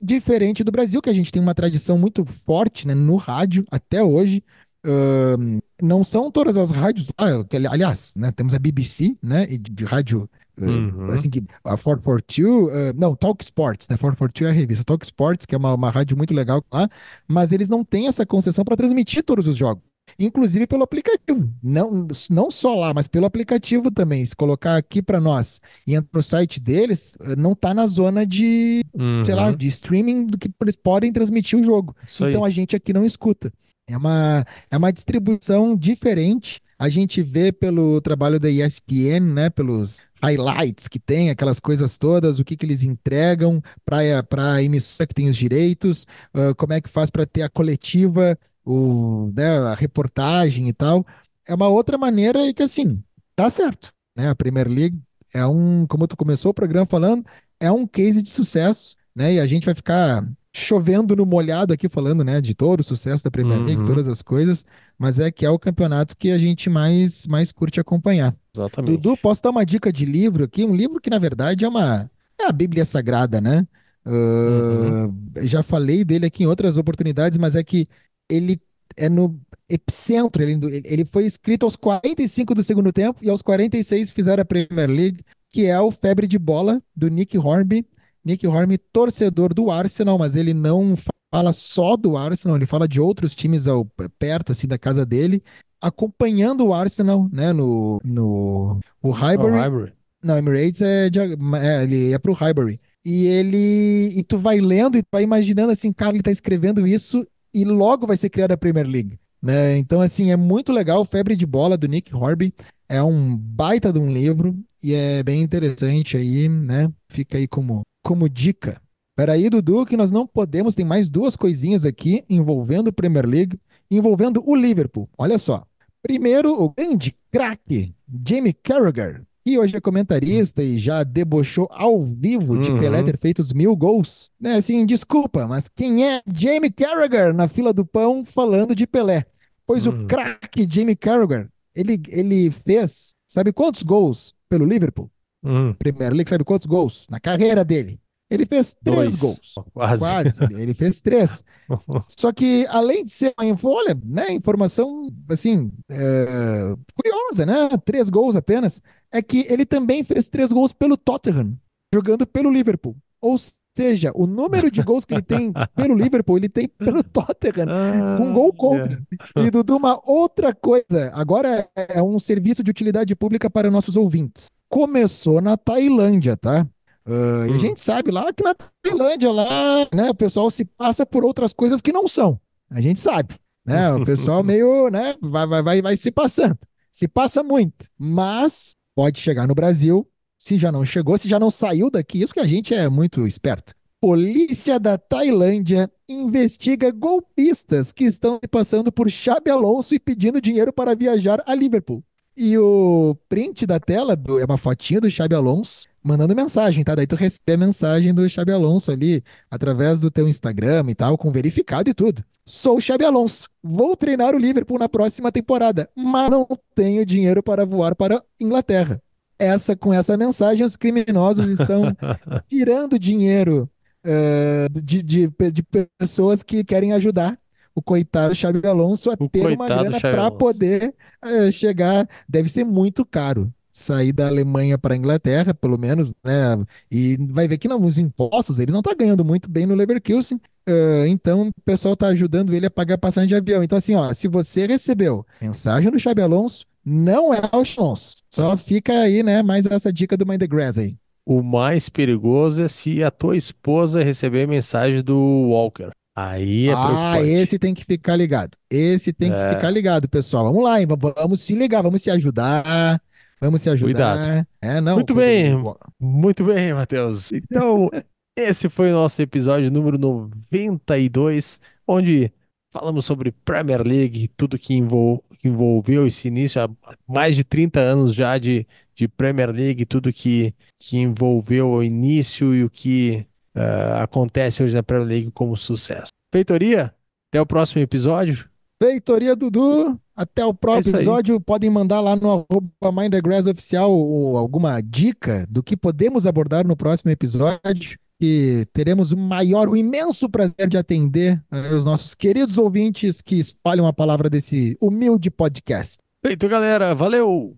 diferente 0.00 0.62
do 0.64 0.70
Brasil, 0.72 1.00
que 1.02 1.10
a 1.10 1.12
gente 1.12 1.32
tem 1.32 1.42
uma 1.42 1.54
tradição 1.54 1.98
muito 1.98 2.24
forte, 2.24 2.86
né, 2.86 2.94
no 2.94 3.16
rádio 3.16 3.64
até 3.70 4.02
hoje. 4.02 4.42
Ahn, 4.84 5.60
não 5.80 6.02
são 6.04 6.30
todas 6.30 6.56
as 6.56 6.70
rádios 6.70 7.08
lá, 7.18 7.44
que, 7.44 7.56
ali- 7.56 7.66
aliás, 7.66 8.12
né, 8.16 8.30
temos 8.32 8.54
a 8.54 8.58
BBC, 8.58 9.14
né, 9.22 9.46
de, 9.46 9.58
de 9.58 9.84
rádio, 9.84 10.28
ah, 10.60 10.64
Uhum. 10.64 11.06
assim 11.06 11.30
que 11.30 11.42
a 11.64 11.76
442, 11.76 12.68
ah, 12.74 12.92
não, 12.96 13.14
Talk 13.14 13.42
Sports, 13.42 13.88
né, 13.88 13.96
442 13.96 14.48
é 14.48 14.50
a 14.50 14.52
revista, 14.52 14.84
Talk 14.84 15.04
Sports, 15.04 15.46
que 15.46 15.54
é 15.54 15.58
uma, 15.58 15.74
uma 15.74 15.90
rádio 15.90 16.16
muito 16.16 16.34
legal 16.34 16.62
lá, 16.72 16.88
mas 17.28 17.52
eles 17.52 17.68
não 17.68 17.84
têm 17.84 18.06
essa 18.08 18.26
concessão 18.26 18.64
para 18.64 18.76
transmitir 18.76 19.22
todos 19.24 19.46
os 19.46 19.56
jogos. 19.56 19.82
Inclusive 20.18 20.66
pelo 20.66 20.82
aplicativo, 20.82 21.48
não, 21.62 22.06
não 22.28 22.50
só 22.50 22.74
lá, 22.74 22.92
mas 22.92 23.06
pelo 23.06 23.24
aplicativo 23.24 23.88
também. 23.90 24.26
Se 24.26 24.34
colocar 24.34 24.76
aqui 24.76 25.00
para 25.00 25.20
nós 25.20 25.60
e 25.86 25.94
entrar 25.94 26.10
no 26.12 26.22
site 26.22 26.58
deles, 26.60 27.16
eh, 27.22 27.36
não 27.36 27.54
tá 27.54 27.72
na 27.72 27.86
zona 27.86 28.26
de, 28.26 28.84
sei 29.24 29.34
lá, 29.34 29.46
Uhum. 29.50 29.56
de 29.56 29.68
streaming 29.68 30.26
do 30.26 30.36
que 30.36 30.50
eles 30.60 30.74
podem 30.76 31.12
transmitir 31.12 31.58
o 31.58 31.62
jogo. 31.62 31.94
Isso 32.06 32.24
aí. 32.24 32.30
Então 32.30 32.44
a 32.44 32.50
gente 32.50 32.74
aqui 32.74 32.92
não 32.92 33.06
escuta. 33.06 33.52
É 33.88 33.96
uma, 33.96 34.44
é 34.70 34.76
uma 34.76 34.92
distribuição 34.92 35.76
diferente. 35.76 36.60
A 36.78 36.88
gente 36.88 37.22
vê 37.22 37.52
pelo 37.52 38.00
trabalho 38.00 38.40
da 38.40 38.50
ESPN, 38.50 39.32
né, 39.32 39.50
pelos 39.50 40.00
highlights 40.22 40.88
que 40.88 40.98
tem, 40.98 41.30
aquelas 41.30 41.60
coisas 41.60 41.96
todas, 41.96 42.38
o 42.38 42.44
que, 42.44 42.56
que 42.56 42.66
eles 42.66 42.82
entregam 42.82 43.62
para 43.84 44.54
a 44.54 44.62
emissora 44.62 45.06
que 45.06 45.14
tem 45.14 45.28
os 45.28 45.36
direitos, 45.36 46.06
ah, 46.34 46.54
como 46.56 46.72
é 46.72 46.80
que 46.80 46.88
faz 46.88 47.10
para 47.10 47.26
ter 47.26 47.42
a 47.42 47.48
coletiva, 47.48 48.38
o, 48.64 49.30
né, 49.34 49.58
a 49.58 49.74
reportagem 49.74 50.68
e 50.68 50.72
tal. 50.72 51.06
É 51.46 51.54
uma 51.54 51.68
outra 51.68 51.98
maneira 51.98 52.46
e 52.46 52.54
que, 52.54 52.62
assim, 52.62 53.02
tá 53.36 53.48
certo. 53.50 53.92
Né? 54.16 54.28
A 54.28 54.34
Premier 54.34 54.68
League 54.68 55.00
é 55.34 55.46
um, 55.46 55.86
como 55.86 56.06
tu 56.06 56.16
começou 56.16 56.50
o 56.50 56.54
programa 56.54 56.86
falando, 56.86 57.24
é 57.60 57.70
um 57.70 57.86
case 57.86 58.22
de 58.22 58.30
sucesso, 58.30 58.96
né? 59.14 59.34
E 59.34 59.40
a 59.40 59.46
gente 59.46 59.64
vai 59.64 59.74
ficar 59.74 60.26
chovendo 60.54 61.16
no 61.16 61.24
molhado 61.24 61.72
aqui 61.72 61.88
falando, 61.88 62.22
né, 62.22 62.40
de 62.40 62.54
todo 62.54 62.80
o 62.80 62.84
sucesso 62.84 63.24
da 63.24 63.30
Premier 63.30 63.58
League, 63.58 63.80
Uhum. 63.80 63.86
todas 63.86 64.06
as 64.06 64.20
coisas, 64.20 64.64
mas 64.98 65.18
é 65.18 65.30
que 65.30 65.46
é 65.46 65.50
o 65.50 65.58
campeonato 65.58 66.16
que 66.16 66.30
a 66.30 66.38
gente 66.38 66.68
mais 66.68 67.26
mais 67.26 67.50
curte 67.52 67.80
acompanhar. 67.80 68.34
Exatamente. 68.54 68.96
Dudu, 68.98 69.16
posso 69.16 69.42
dar 69.42 69.50
uma 69.50 69.64
dica 69.64 69.90
de 69.92 70.04
livro 70.04 70.44
aqui? 70.44 70.64
Um 70.64 70.74
livro 70.76 71.00
que, 71.00 71.08
na 71.10 71.18
verdade, 71.18 71.64
é 71.64 71.68
uma 71.68 72.10
é 72.40 72.46
a 72.46 72.52
Bíblia 72.52 72.84
Sagrada, 72.84 73.40
né? 73.40 73.66
Uh, 74.04 75.12
Já 75.46 75.62
falei 75.62 76.04
dele 76.04 76.26
aqui 76.26 76.42
em 76.42 76.46
outras 76.46 76.76
oportunidades, 76.76 77.38
mas 77.38 77.56
é 77.56 77.62
que 77.62 77.86
ele 78.28 78.60
é 78.96 79.08
no 79.08 79.40
epicentro. 79.70 80.42
Ele, 80.42 80.82
ele 80.84 81.04
foi 81.04 81.24
escrito 81.24 81.64
aos 81.64 81.76
45 81.76 82.54
do 82.54 82.62
segundo 82.62 82.92
tempo 82.92 83.18
e 83.22 83.30
aos 83.30 83.42
46 83.42 84.10
fizeram 84.10 84.42
a 84.42 84.44
Premier 84.44 84.90
League, 84.90 85.24
que 85.50 85.66
é 85.66 85.80
o 85.80 85.90
Febre 85.90 86.26
de 86.26 86.38
Bola 86.38 86.82
do 86.94 87.08
Nick 87.08 87.38
Hornby. 87.38 87.86
Nick 88.24 88.46
Hornby, 88.46 88.78
torcedor 88.78 89.52
do 89.52 89.70
Arsenal, 89.70 90.18
mas 90.18 90.36
ele 90.36 90.54
não 90.54 90.94
fala 91.32 91.52
só 91.52 91.96
do 91.96 92.16
Arsenal, 92.16 92.56
ele 92.56 92.66
fala 92.66 92.86
de 92.86 93.00
outros 93.00 93.34
times 93.34 93.66
ao, 93.66 93.84
perto 94.18 94.52
assim 94.52 94.66
da 94.66 94.78
casa 94.78 95.04
dele, 95.04 95.42
acompanhando 95.80 96.66
o 96.66 96.74
Arsenal, 96.74 97.28
né, 97.32 97.52
no, 97.52 98.00
no 98.04 98.80
o 99.02 99.10
Highbury. 99.10 99.52
Oh, 99.52 99.60
Highbury. 99.60 99.92
Não, 100.22 100.38
Emirates 100.38 100.80
é, 100.82 101.10
de, 101.10 101.18
é 101.18 101.82
ele 101.82 102.12
é 102.12 102.18
pro 102.18 102.32
Highbury. 102.32 102.80
E 103.04 103.26
ele 103.26 104.08
e 104.16 104.22
tu 104.22 104.38
vai 104.38 104.60
lendo 104.60 104.96
e 104.96 105.02
tu 105.02 105.08
vai 105.10 105.24
imaginando 105.24 105.72
assim, 105.72 105.92
cara, 105.92 106.14
ele 106.14 106.22
tá 106.22 106.30
escrevendo 106.30 106.86
isso 106.86 107.26
e 107.52 107.64
logo 107.64 108.06
vai 108.06 108.16
ser 108.16 108.30
criada 108.30 108.54
a 108.54 108.56
Premier 108.56 108.86
League. 108.86 109.18
Né? 109.42 109.76
Então, 109.76 110.00
assim, 110.00 110.30
é 110.30 110.36
muito 110.36 110.72
legal. 110.72 111.04
Febre 111.04 111.34
de 111.34 111.44
Bola, 111.44 111.76
do 111.76 111.88
Nick 111.88 112.14
Horby. 112.14 112.54
É 112.88 113.02
um 113.02 113.36
baita 113.36 113.92
de 113.92 113.98
um 113.98 114.08
livro 114.08 114.56
e 114.80 114.94
é 114.94 115.22
bem 115.22 115.42
interessante 115.42 116.16
aí, 116.16 116.48
né? 116.48 116.88
Fica 117.08 117.38
aí 117.38 117.48
como, 117.48 117.82
como 118.02 118.28
dica. 118.28 118.80
Peraí, 119.16 119.48
Dudu, 119.50 119.84
que 119.84 119.96
nós 119.96 120.10
não 120.10 120.26
podemos. 120.26 120.74
Tem 120.74 120.84
mais 120.84 121.10
duas 121.10 121.36
coisinhas 121.36 121.84
aqui 121.84 122.24
envolvendo 122.28 122.92
Premier 122.92 123.26
League, 123.26 123.58
envolvendo 123.90 124.42
o 124.44 124.56
Liverpool. 124.56 125.08
Olha 125.16 125.38
só. 125.38 125.64
Primeiro, 126.02 126.60
o 126.60 126.70
grande 126.70 127.14
craque 127.30 127.94
Jamie 128.26 128.52
Carragher, 128.52 129.22
que 129.44 129.58
hoje 129.58 129.76
é 129.76 129.80
comentarista 129.80 130.62
e 130.62 130.76
já 130.76 131.04
debochou 131.04 131.68
ao 131.70 132.02
vivo 132.02 132.58
de 132.58 132.70
uhum. 132.70 132.78
Pelé 132.78 133.02
ter 133.02 133.16
feito 133.16 133.40
os 133.40 133.52
mil 133.52 133.76
gols. 133.76 134.30
Né, 134.40 134.54
assim, 134.54 134.84
desculpa, 134.84 135.46
mas 135.46 135.68
quem 135.68 136.04
é 136.04 136.20
Jamie 136.26 136.72
Carragher 136.72 137.32
na 137.32 137.46
fila 137.46 137.72
do 137.72 137.84
pão 137.84 138.24
falando 138.24 138.74
de 138.74 138.86
Pelé? 138.86 139.24
Pois 139.66 139.86
uhum. 139.86 140.04
o 140.04 140.06
craque 140.06 140.66
Jamie 140.68 140.96
Carragher, 140.96 141.48
ele, 141.74 142.00
ele 142.08 142.50
fez, 142.50 143.10
sabe 143.28 143.52
quantos 143.52 143.82
gols 143.82 144.34
pelo 144.48 144.64
Liverpool? 144.64 145.10
Uhum. 145.42 145.74
Premier 145.74 146.12
League, 146.12 146.28
sabe 146.28 146.44
quantos 146.44 146.66
gols 146.66 147.06
na 147.10 147.18
carreira 147.18 147.64
dele? 147.64 148.00
Ele 148.32 148.46
fez 148.46 148.74
três 148.82 148.96
Dois. 148.96 149.20
gols. 149.20 149.54
Quase. 149.74 149.98
Quase. 149.98 150.44
Ele 150.54 150.72
fez 150.72 151.02
três. 151.02 151.44
Só 152.08 152.32
que, 152.32 152.64
além 152.70 153.04
de 153.04 153.10
ser 153.10 153.34
uma 153.38 153.58
olha, 153.62 153.94
né, 154.02 154.32
informação, 154.32 155.12
assim, 155.28 155.70
é, 155.90 156.74
curiosa, 156.94 157.44
né? 157.44 157.68
Três 157.84 158.08
gols 158.08 158.34
apenas. 158.34 158.80
É 159.12 159.20
que 159.20 159.46
ele 159.50 159.66
também 159.66 160.02
fez 160.02 160.30
três 160.30 160.50
gols 160.50 160.72
pelo 160.72 160.96
Tottenham, 160.96 161.58
jogando 161.94 162.26
pelo 162.26 162.50
Liverpool. 162.50 162.96
Ou 163.20 163.36
seja, 163.76 164.10
o 164.14 164.26
número 164.26 164.70
de 164.70 164.82
gols 164.82 165.04
que 165.04 165.12
ele 165.12 165.22
tem 165.22 165.52
pelo 165.76 165.94
Liverpool, 165.94 166.38
ele 166.38 166.48
tem 166.48 166.66
pelo 166.66 167.02
Tottenham, 167.04 168.16
com 168.16 168.32
gol 168.32 168.52
contra. 168.54 168.98
E, 169.36 169.50
Dudu, 169.50 169.76
uma 169.76 170.00
outra 170.10 170.54
coisa. 170.54 171.12
Agora 171.12 171.68
é 171.76 172.02
um 172.02 172.18
serviço 172.18 172.62
de 172.62 172.70
utilidade 172.70 173.14
pública 173.14 173.50
para 173.50 173.70
nossos 173.70 173.94
ouvintes. 173.94 174.50
Começou 174.72 175.42
na 175.42 175.54
Tailândia, 175.54 176.34
tá? 176.34 176.66
Uh, 177.06 177.46
E 177.46 177.50
a 177.50 177.52
hum. 177.52 177.58
gente 177.58 177.78
sabe 177.78 178.10
lá 178.10 178.32
que 178.32 178.42
na 178.42 178.54
Tailândia, 178.82 179.30
lá, 179.30 179.86
né, 179.92 180.08
o 180.08 180.14
pessoal 180.14 180.50
se 180.50 180.64
passa 180.64 181.04
por 181.04 181.26
outras 181.26 181.52
coisas 181.52 181.82
que 181.82 181.92
não 181.92 182.08
são. 182.08 182.40
A 182.70 182.80
gente 182.80 182.98
sabe. 182.98 183.34
Né? 183.66 183.92
O 183.92 184.02
pessoal 184.06 184.42
meio, 184.42 184.88
né, 184.88 185.14
vai, 185.20 185.46
vai, 185.46 185.62
vai, 185.62 185.82
vai 185.82 185.96
se 185.98 186.10
passando. 186.10 186.56
Se 186.90 187.06
passa 187.06 187.42
muito. 187.42 187.84
Mas 187.98 188.74
pode 188.94 189.20
chegar 189.20 189.46
no 189.46 189.54
Brasil, 189.54 190.08
se 190.38 190.56
já 190.56 190.72
não 190.72 190.86
chegou, 190.86 191.18
se 191.18 191.28
já 191.28 191.38
não 191.38 191.50
saiu 191.50 191.90
daqui, 191.90 192.22
isso 192.22 192.32
que 192.32 192.40
a 192.40 192.46
gente 192.46 192.72
é 192.72 192.88
muito 192.88 193.26
esperto. 193.26 193.74
Polícia 194.00 194.80
da 194.80 194.96
Tailândia 194.96 195.90
investiga 196.08 196.90
golpistas 196.90 197.92
que 197.92 198.04
estão 198.04 198.40
passando 198.50 198.90
por 198.90 199.10
Xabi 199.10 199.50
Alonso 199.50 199.94
e 199.94 200.00
pedindo 200.00 200.40
dinheiro 200.40 200.72
para 200.72 200.96
viajar 200.96 201.42
a 201.46 201.54
Liverpool. 201.54 202.02
E 202.36 202.56
o 202.56 203.16
print 203.28 203.66
da 203.66 203.78
tela 203.78 204.16
do, 204.16 204.38
é 204.40 204.44
uma 204.44 204.56
fotinha 204.56 205.00
do 205.00 205.10
Xabi 205.10 205.34
Alonso 205.34 205.86
mandando 206.02 206.34
mensagem, 206.34 206.82
tá? 206.82 206.94
Daí 206.94 207.06
tu 207.06 207.14
recebe 207.14 207.52
a 207.52 207.56
mensagem 207.56 208.12
do 208.12 208.28
Xabi 208.28 208.52
Alonso 208.52 208.90
ali, 208.90 209.22
através 209.50 210.00
do 210.00 210.10
teu 210.10 210.28
Instagram 210.28 210.84
e 210.88 210.94
tal, 210.94 211.16
com 211.16 211.30
verificado 211.30 211.88
e 211.88 211.94
tudo. 211.94 212.24
Sou 212.44 212.78
o 212.78 212.80
Xabi 212.80 213.04
Alonso, 213.04 213.48
vou 213.62 213.96
treinar 213.96 214.34
o 214.34 214.38
Liverpool 214.38 214.78
na 214.78 214.88
próxima 214.88 215.30
temporada, 215.30 215.88
mas 215.94 216.30
não 216.30 216.46
tenho 216.74 217.06
dinheiro 217.06 217.42
para 217.42 217.64
voar 217.64 217.94
para 217.94 218.22
Inglaterra. 218.40 219.00
Essa, 219.38 219.76
com 219.76 219.92
essa 219.92 220.16
mensagem, 220.16 220.64
os 220.66 220.76
criminosos 220.76 221.48
estão 221.48 221.96
tirando 222.48 222.98
dinheiro 222.98 223.70
uh, 224.04 224.80
de, 224.82 225.02
de, 225.02 225.30
de 225.52 225.62
pessoas 225.98 226.42
que 226.42 226.64
querem 226.64 226.92
ajudar 226.92 227.38
o 227.74 227.82
coitado 227.82 228.34
Xabi 228.34 228.66
Alonso 228.66 229.10
a 229.10 229.16
o 229.18 229.28
ter 229.28 229.46
uma 229.46 229.66
grana 229.66 230.00
para 230.00 230.30
poder 230.30 230.94
uh, 231.24 231.50
chegar. 231.52 232.08
Deve 232.28 232.48
ser 232.48 232.64
muito 232.64 233.04
caro 233.04 233.52
sair 233.72 234.12
da 234.12 234.28
Alemanha 234.28 234.76
para 234.76 234.94
a 234.94 234.96
Inglaterra, 234.96 235.54
pelo 235.54 235.78
menos, 235.78 236.12
né? 236.22 236.62
E 236.90 237.16
vai 237.30 237.48
ver 237.48 237.56
que 237.56 237.66
não, 237.66 237.80
os 237.84 237.96
impostos, 237.96 238.58
ele 238.58 238.70
não 238.70 238.80
está 238.80 238.94
ganhando 238.94 239.24
muito 239.24 239.50
bem 239.50 239.64
no 239.64 239.74
Leverkusen. 239.74 240.38
Uh, 240.68 241.06
então 241.08 241.48
o 241.48 241.62
pessoal 241.64 241.94
está 241.94 242.08
ajudando 242.08 242.54
ele 242.54 242.66
a 242.66 242.70
pagar 242.70 242.98
passagem 242.98 243.28
de 243.28 243.34
avião. 243.34 243.64
Então, 243.64 243.78
assim, 243.78 243.94
ó, 243.94 244.12
se 244.12 244.28
você 244.28 244.66
recebeu 244.66 245.26
mensagem 245.40 245.90
do 245.90 245.98
Xabi 245.98 246.22
Alonso, 246.22 246.66
não 246.84 247.32
é 247.32 247.40
o 247.40 247.64
Alonso. 247.78 248.22
Só 248.30 248.56
fica 248.56 248.92
aí, 248.92 249.22
né? 249.22 249.42
Mais 249.42 249.64
essa 249.66 249.92
dica 249.92 250.16
do 250.16 250.26
Mind 250.26 250.40
the 250.40 250.46
Grass 250.46 250.76
aí. 250.76 250.96
O 251.24 251.42
mais 251.42 251.88
perigoso 251.88 252.62
é 252.62 252.68
se 252.68 253.02
a 253.02 253.10
tua 253.10 253.36
esposa 253.36 254.02
receber 254.02 254.46
mensagem 254.46 255.02
do 255.02 255.16
Walker. 255.48 255.90
Aí 256.14 256.68
é 256.68 256.74
Ah, 256.76 257.22
esse 257.22 257.58
tem 257.58 257.72
que 257.72 257.84
ficar 257.84 258.16
ligado. 258.16 258.56
Esse 258.70 259.12
tem 259.12 259.32
é. 259.32 259.34
que 259.34 259.54
ficar 259.54 259.70
ligado, 259.70 260.08
pessoal. 260.08 260.44
Vamos 260.44 260.62
lá, 260.62 260.80
hein? 260.80 260.86
vamos 261.16 261.40
se 261.40 261.54
ligar, 261.54 261.82
vamos 261.82 262.02
se 262.02 262.10
ajudar. 262.10 263.00
Vamos 263.40 263.62
se 263.62 263.70
ajudar. 263.70 264.16
Cuidado. 264.16 264.46
É, 264.60 264.80
não. 264.80 264.94
Muito 264.96 265.14
bem, 265.14 265.54
muito 265.98 266.44
bem, 266.44 266.72
Matheus. 266.74 267.32
Então, 267.32 267.90
esse 268.38 268.68
foi 268.68 268.90
o 268.90 268.94
nosso 268.94 269.20
episódio 269.20 269.70
número 269.70 269.98
92, 269.98 271.58
onde 271.88 272.32
falamos 272.70 273.04
sobre 273.04 273.32
Premier 273.44 273.82
League, 273.82 274.28
tudo 274.36 274.58
que 274.58 274.74
envol 274.74 275.24
envolveu 275.44 276.06
esse 276.06 276.28
início, 276.28 276.62
há 276.62 276.70
mais 277.06 277.34
de 277.34 277.42
30 277.42 277.80
anos 277.80 278.14
já 278.14 278.38
de, 278.38 278.64
de 278.94 279.08
Premier 279.08 279.50
League, 279.50 279.84
tudo 279.84 280.12
que, 280.12 280.54
que 280.78 280.98
envolveu 280.98 281.68
o 281.68 281.82
início 281.82 282.54
e 282.54 282.62
o 282.62 282.70
que 282.70 283.26
uh, 283.56 284.02
acontece 284.02 284.62
hoje 284.62 284.74
na 284.74 284.82
Premier 284.82 285.08
League 285.08 285.30
como 285.32 285.56
sucesso. 285.56 286.08
Feitoria, 286.32 286.94
até 287.30 287.40
o 287.40 287.46
próximo 287.46 287.82
episódio. 287.82 288.48
Feitoria 288.82 289.36
Dudu. 289.36 289.98
Até 290.14 290.44
o 290.44 290.52
próximo 290.52 290.96
é 290.96 290.98
episódio. 290.98 291.40
Podem 291.40 291.70
mandar 291.70 292.00
lá 292.00 292.16
no 292.16 292.30
arroba 292.30 293.02
Mindgrass 293.02 293.46
Oficial 293.46 293.90
alguma 294.36 294.80
dica 294.80 295.46
do 295.48 295.62
que 295.62 295.76
podemos 295.76 296.26
abordar 296.26 296.66
no 296.66 296.76
próximo 296.76 297.10
episódio. 297.10 297.96
E 298.20 298.66
teremos 298.72 299.10
o 299.10 299.16
maior, 299.16 299.68
o 299.68 299.76
imenso 299.76 300.28
prazer 300.28 300.68
de 300.68 300.76
atender 300.76 301.42
uh, 301.50 301.76
os 301.76 301.84
nossos 301.84 302.14
queridos 302.14 302.56
ouvintes 302.56 303.20
que 303.20 303.36
espalham 303.36 303.86
a 303.86 303.92
palavra 303.92 304.30
desse 304.30 304.76
humilde 304.80 305.30
podcast. 305.30 305.98
Feito, 306.24 306.48
galera. 306.48 306.94
Valeu! 306.94 307.56